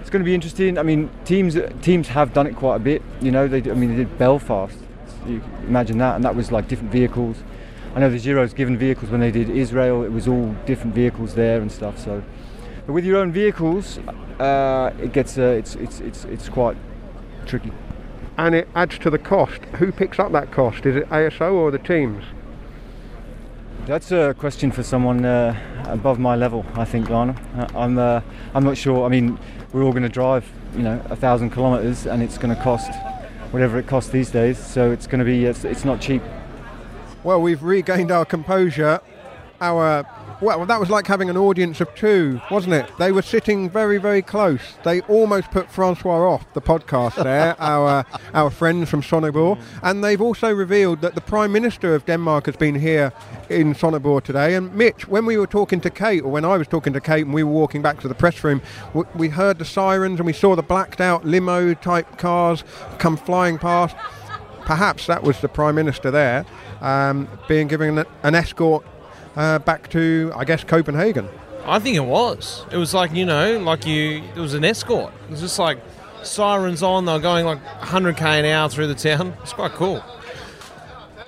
[0.00, 0.76] it's going to be interesting.
[0.76, 3.02] I mean, teams teams have done it quite a bit.
[3.20, 3.68] You know, they.
[3.68, 4.83] I mean, they did Belfast.
[5.26, 7.42] You can imagine that, and that was like different vehicles.
[7.94, 10.02] I know the Giro's given vehicles when they did Israel.
[10.02, 11.98] It was all different vehicles there and stuff.
[11.98, 12.22] So,
[12.86, 13.98] but with your own vehicles,
[14.40, 16.76] uh, it gets uh, it's it's it's it's quite
[17.46, 17.72] tricky.
[18.36, 19.62] And it adds to the cost.
[19.78, 20.86] Who picks up that cost?
[20.86, 22.24] Is it ASO or the teams?
[23.86, 25.54] That's a question for someone uh,
[25.86, 27.36] above my level, I think, Lionel.
[27.56, 28.22] Uh, I'm uh,
[28.54, 29.06] I'm not sure.
[29.06, 29.38] I mean,
[29.72, 32.90] we're all going to drive, you know, a thousand kilometres, and it's going to cost
[33.54, 34.58] whatever it costs these days.
[34.58, 36.22] So it's going to be it's, it's not cheap.
[37.22, 39.00] Well, we've regained our composure.
[39.60, 40.04] Our
[40.40, 42.90] well, that was like having an audience of two, wasn't it?
[42.98, 44.60] They were sitting very, very close.
[44.84, 50.20] They almost put Francois off the podcast there, our our friends from Sønderborg, and they've
[50.20, 53.12] also revealed that the Prime Minister of Denmark has been here
[53.48, 54.54] in Sønderborg today.
[54.54, 57.24] And Mitch, when we were talking to Kate, or when I was talking to Kate,
[57.24, 58.60] and we were walking back to the press room,
[58.94, 62.64] w- we heard the sirens and we saw the blacked out limo type cars
[62.98, 63.96] come flying past
[64.64, 66.44] perhaps that was the Prime Minister there
[66.80, 68.84] um, being given an, an escort
[69.36, 71.28] uh, back to, I guess, Copenhagen.
[71.66, 72.64] I think it was.
[72.70, 74.22] It was like you know, like you.
[74.34, 75.12] It was an escort.
[75.24, 75.78] It was just like
[76.22, 77.06] sirens on.
[77.06, 79.34] They were going like 100k an hour through the town.
[79.42, 80.02] It's quite cool.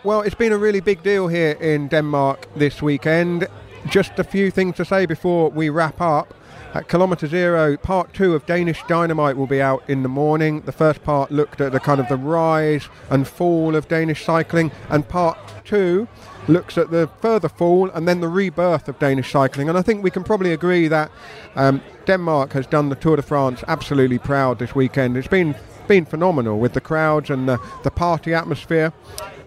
[0.05, 3.49] Well, it's been a really big deal here in Denmark this weekend.
[3.89, 6.35] Just a few things to say before we wrap up.
[6.75, 10.61] At Kilometre Zero, part two of Danish Dynamite will be out in the morning.
[10.61, 14.71] The first part looked at the kind of the rise and fall of Danish cycling,
[14.91, 16.07] and part two
[16.49, 19.69] looks at the further fall and then the rebirth of Danish cycling.
[19.69, 21.11] And I think we can probably agree that
[21.55, 25.17] um, Denmark has done the Tour de France absolutely proud this weekend.
[25.17, 25.55] It's been
[25.87, 28.93] been phenomenal with the crowds and the, the party atmosphere.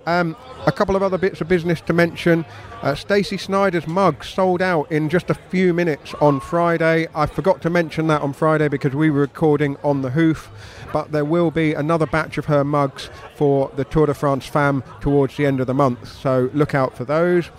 [0.05, 0.35] Um,
[0.65, 2.45] a couple of other bits of business to mention.
[2.81, 7.07] Uh, Stacey Snyder's mug sold out in just a few minutes on Friday.
[7.13, 10.49] I forgot to mention that on Friday because we were recording on the hoof,
[10.91, 14.83] but there will be another batch of her mugs for the Tour de France fam
[15.01, 16.07] towards the end of the month.
[16.07, 17.49] So look out for those.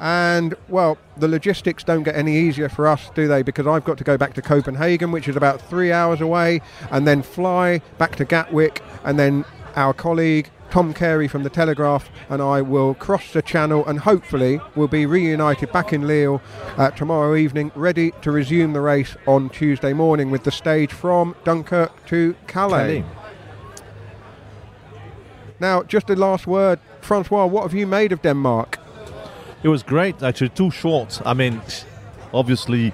[0.00, 3.42] And well, the logistics don't get any easier for us, do they?
[3.42, 6.60] Because I've got to go back to Copenhagen, which is about three hours away,
[6.90, 9.44] and then fly back to Gatwick, and then
[9.76, 14.60] our colleague Tom Cary from the Telegraph and I will cross the channel and hopefully
[14.74, 16.42] we'll be reunited back in Lille
[16.76, 21.34] uh, tomorrow evening, ready to resume the race on Tuesday morning with the stage from
[21.44, 23.02] Dunkirk to Calais.
[23.02, 23.04] Calais.
[25.60, 28.78] Now, just a last word, Francois, what have you made of Denmark?
[29.62, 30.50] It was great, actually.
[30.50, 31.20] Too short.
[31.24, 31.60] I mean,
[32.32, 32.92] obviously,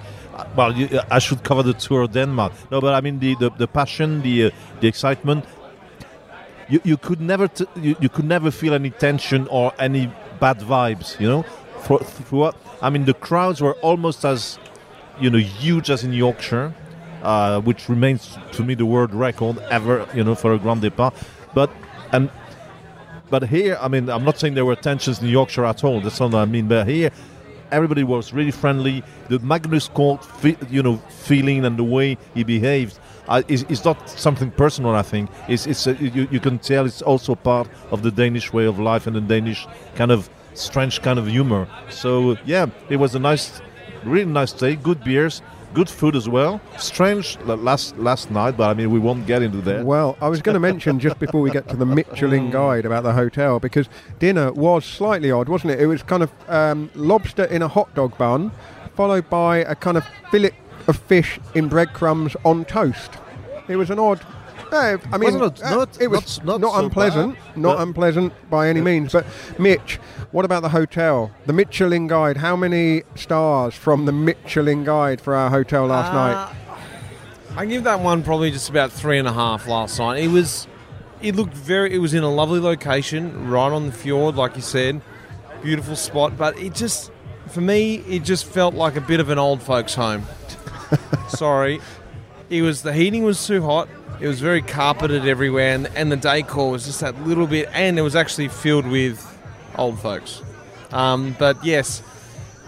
[0.55, 0.73] well,
[1.11, 2.53] I should cover the tour of Denmark.
[2.71, 4.49] No, but I mean the the, the passion, the uh,
[4.81, 5.45] the excitement.
[6.69, 10.59] You, you could never t- you, you could never feel any tension or any bad
[10.59, 11.19] vibes.
[11.19, 11.43] You know,
[11.83, 12.55] for throughout.
[12.81, 14.57] I mean, the crowds were almost as
[15.19, 16.73] you know huge as in Yorkshire,
[17.23, 20.07] uh, which remains to me the world record ever.
[20.13, 21.13] You know, for a Grand Départ.
[21.53, 21.69] But
[22.11, 22.29] and
[23.29, 26.01] but here, I mean, I'm not saying there were tensions in Yorkshire at all.
[26.01, 26.67] That's not what I mean.
[26.67, 27.11] But here,
[27.71, 29.03] everybody was really friendly.
[29.29, 32.99] The Magnus fe- you know, feeling and the way he behaved
[33.47, 34.95] is not something personal.
[34.95, 38.53] I think it's, it's a, you, you can tell it's also part of the Danish
[38.53, 41.67] way of life and the Danish kind of strange kind of humor.
[41.89, 43.61] So yeah, it was a nice,
[44.03, 44.75] really nice day.
[44.75, 45.41] Good beers.
[45.73, 46.61] Good food as well.
[46.77, 49.85] Strange last last night, but I mean we won't get into that.
[49.85, 53.03] Well, I was going to mention just before we get to the Michelin guide about
[53.03, 55.81] the hotel because dinner was slightly odd, wasn't it?
[55.81, 58.51] It was kind of um, lobster in a hot dog bun,
[58.95, 60.53] followed by a kind of fillet
[60.87, 63.11] of fish in breadcrumbs on toast.
[63.67, 64.19] It was an odd.
[64.71, 67.57] eh, I mean, Wasn't it- uh, not- it was not- not, not so unpleasant, bad,
[67.57, 69.13] not but- unpleasant by any means.
[69.13, 69.25] But
[69.59, 69.99] Mitch,
[70.31, 71.31] what about the hotel?
[71.45, 72.37] The Michelin guide.
[72.37, 76.47] How many stars from the Michelin guide for our hotel last Uh, night?
[77.57, 80.21] I give that one probably just about three and a half last night.
[80.21, 80.67] It was,
[81.21, 81.93] it looked very.
[81.93, 84.99] It was in a lovely location, right on the fjord, like you said,
[85.63, 86.33] beautiful spot.
[86.37, 87.11] But it just,
[87.47, 90.23] for me, it just felt like a bit of an old folks' home.
[91.29, 91.81] Sorry,
[92.49, 93.87] it was the heating was too hot.
[94.21, 97.99] It was very carpeted everywhere, and, and the decor was just that little bit, and
[97.99, 99.19] it was actually filled with
[99.77, 100.41] old folks.
[100.93, 102.01] Um, but yes,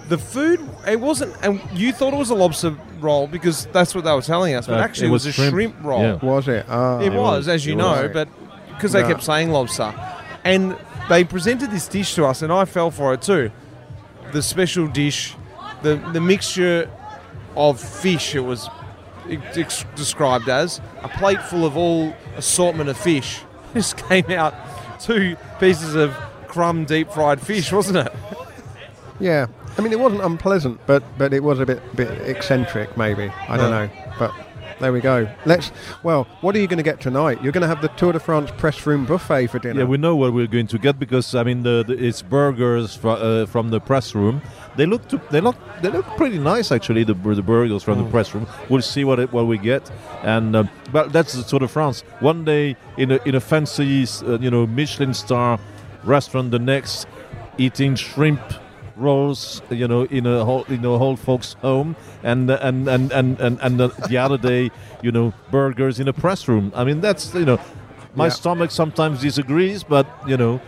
[0.09, 4.03] the food it wasn't, and you thought it was a lobster roll because that's what
[4.03, 5.53] they were telling us, but Uh, actually it it was, was a shrimp.
[5.53, 6.01] shrimp, roll.
[6.01, 6.15] Yeah.
[6.21, 6.65] Was it?
[6.67, 6.99] Ah.
[6.99, 8.11] It, It was, was, as you it know, was.
[8.11, 8.27] but
[8.69, 9.07] because they No.
[9.07, 9.93] kept saying lobster,
[10.43, 10.75] and
[11.07, 13.51] they presented this dish to us, and I fell for it too.
[14.33, 15.33] The special dish,
[15.81, 16.89] the the mixture
[17.57, 18.35] of fish.
[18.35, 18.69] It was
[19.95, 23.41] described as a plate full of all assortment of fish.
[23.73, 24.53] Just came out
[24.99, 26.13] two pieces of
[26.47, 28.13] crumb deep fried fish, wasn't it?
[29.19, 29.47] Yeah,
[29.77, 33.31] I mean it wasn't unpleasant, but but it was a bit bit eccentric, maybe.
[33.49, 34.31] I don't know, but
[34.79, 35.27] there we go.
[35.45, 35.71] Let's.
[36.03, 37.41] Well, what are you going to get tonight?
[37.41, 39.79] You're going to have the Tour de France press room buffet for dinner.
[39.81, 42.95] Yeah, we know what we're going to get because I mean the, the it's burgers
[42.95, 44.41] fro, uh, from the press room.
[44.75, 47.03] They look to, they look they look pretty nice actually.
[47.03, 48.05] The, the burgers from Mm.
[48.05, 48.45] the press room.
[48.69, 49.89] We'll see what it, what we get.
[50.23, 52.01] And um, but that's the Tour de France.
[52.19, 55.59] One day in a in a fancy uh, you know Michelin star
[56.03, 56.51] restaurant.
[56.51, 57.07] The next
[57.57, 58.41] eating shrimp
[58.97, 63.39] rolls you know in a whole in a whole folks home and and and and
[63.39, 64.71] and, and the, the other day
[65.01, 67.59] you know burgers in a press room i mean that's you know
[68.15, 68.29] my Yeah.
[68.29, 70.59] stomach sometimes disagrees but you know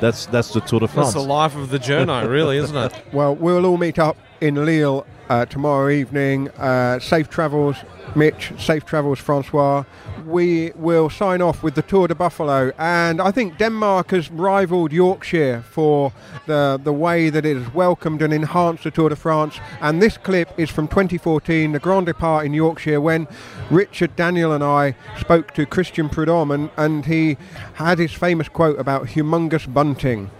[0.00, 2.92] that's that's the tour de france That's the life of the journo, really, isn't it?
[3.12, 6.50] Well, we'll all meet up in Lille uh, tomorrow evening.
[6.50, 7.76] Uh, safe travels,
[8.14, 8.52] Mitch.
[8.58, 9.84] Safe travels, Francois.
[10.26, 14.92] We will sign off with the Tour de Buffalo, and I think Denmark has rivalled
[14.92, 16.12] Yorkshire for
[16.46, 19.58] the the way that it has welcomed and enhanced the Tour de France.
[19.80, 23.26] And this clip is from 2014, the Grand Départ in Yorkshire, when
[23.70, 27.38] Richard Daniel and I spoke to Christian Prudhomme, and, and he
[27.74, 30.30] had his famous quote about humongous bunting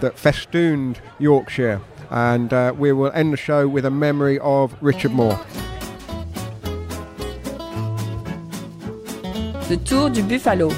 [0.00, 1.80] that festooned Yorkshire.
[2.12, 5.38] And uh, we will end the show with a memory of Richard Moore.
[9.68, 10.70] The Tour du Buffalo,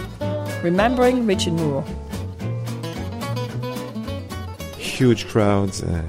[0.63, 1.85] remembering Richard Moore.
[4.95, 6.03] huge crowds, uh,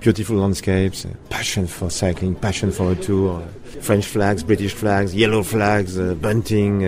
[0.00, 3.46] beautiful landscapes, uh, passion for cycling, passion for a tour.
[3.82, 6.84] French flags, British flags, yellow flags, uh, bunting.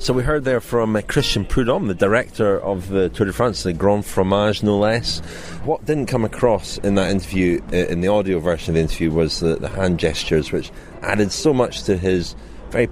[0.00, 3.64] So we heard there from uh, Christian Prudhomme, the director of the Tour de France,
[3.64, 5.18] the Grand Fromage, no less.
[5.64, 9.10] What didn't come across in that interview, uh, in the audio version of the interview,
[9.10, 10.70] was the, the hand gestures, which
[11.02, 12.36] added so much to his
[12.70, 12.88] very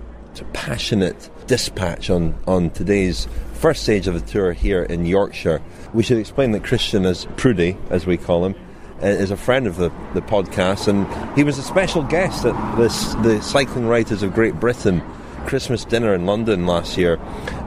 [0.52, 5.62] passionate dispatch on, on today's first stage of the tour here in Yorkshire.
[5.94, 8.56] We should explain that Christian, as Prudy, as we call him,
[9.00, 11.06] uh, is a friend of the, the podcast, and
[11.38, 15.02] he was a special guest at this, the Cycling Writers of Great Britain
[15.46, 17.18] Christmas dinner in London last year,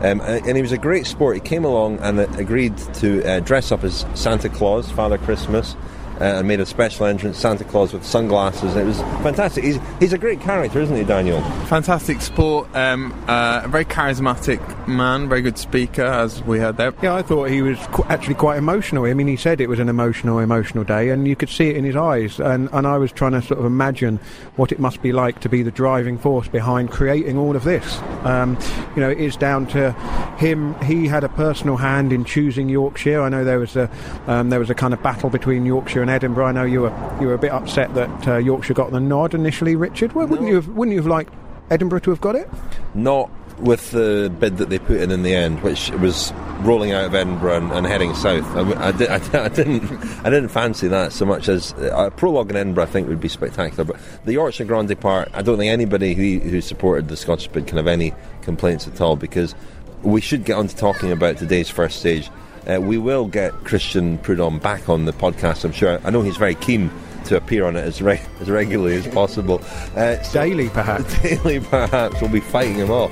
[0.04, 1.36] um, and he was a great sport.
[1.36, 5.76] He came along and uh, agreed to uh, dress up as Santa Claus, Father Christmas,
[6.20, 8.76] and made a special entrance, Santa Claus with sunglasses.
[8.76, 9.64] It was fantastic.
[9.64, 11.42] He's, he's a great character, isn't he, Daniel?
[11.68, 16.94] Fantastic sport, um, uh, a very charismatic man, very good speaker, as we heard there.
[17.02, 19.06] Yeah, I thought he was qu- actually quite emotional.
[19.06, 21.78] I mean, he said it was an emotional, emotional day, and you could see it
[21.78, 22.40] in his eyes.
[22.40, 24.20] And, and I was trying to sort of imagine
[24.56, 28.00] what it must be like to be the driving force behind creating all of this.
[28.24, 28.58] Um,
[28.96, 29.92] you know, it is down to
[30.38, 30.80] him.
[30.82, 33.22] He had a personal hand in choosing Yorkshire.
[33.22, 33.90] I know there was a
[34.28, 36.46] um, there was a kind of battle between Yorkshire and Edinburgh.
[36.48, 39.34] I know you were you were a bit upset that uh, Yorkshire got the nod
[39.34, 40.14] initially, Richard.
[40.14, 41.34] Well, wouldn't you have wouldn't you have liked
[41.70, 42.50] Edinburgh to have got it?
[42.94, 43.30] Not
[43.60, 46.32] with the bid that they put in in the end, which was
[46.62, 48.46] rolling out of Edinburgh and, and heading south.
[48.56, 49.92] I, I, did, I, I, didn't,
[50.26, 52.84] I didn't fancy that so much as uh, a prologue in Edinburgh.
[52.84, 53.84] I think would be spectacular.
[53.84, 57.68] But the Yorkshire Grand Départ, I don't think anybody who, who supported the Scottish bid
[57.68, 59.56] can have any complaints at all because
[60.04, 62.30] we should get on to talking about today's first stage.
[62.68, 65.66] Uh, we will get Christian Prudhomme back on the podcast.
[65.66, 66.00] I'm sure.
[66.04, 66.92] I know he's very keen
[67.26, 69.62] to appear on it as, re- as regularly as possible.
[69.96, 71.20] Uh, so daily, perhaps.
[71.22, 72.22] Daily, perhaps.
[72.22, 73.12] We'll be fighting him off.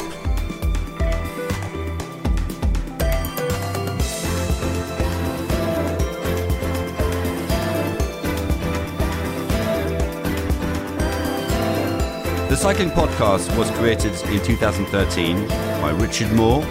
[12.50, 16.62] The Cycling Podcast was created in 2013 by Richard Moore,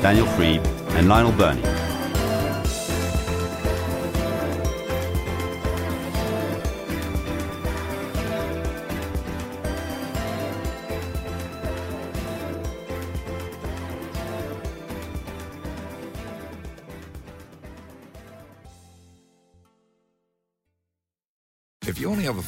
[0.00, 1.81] Daniel Friebe, and Lionel Birnie.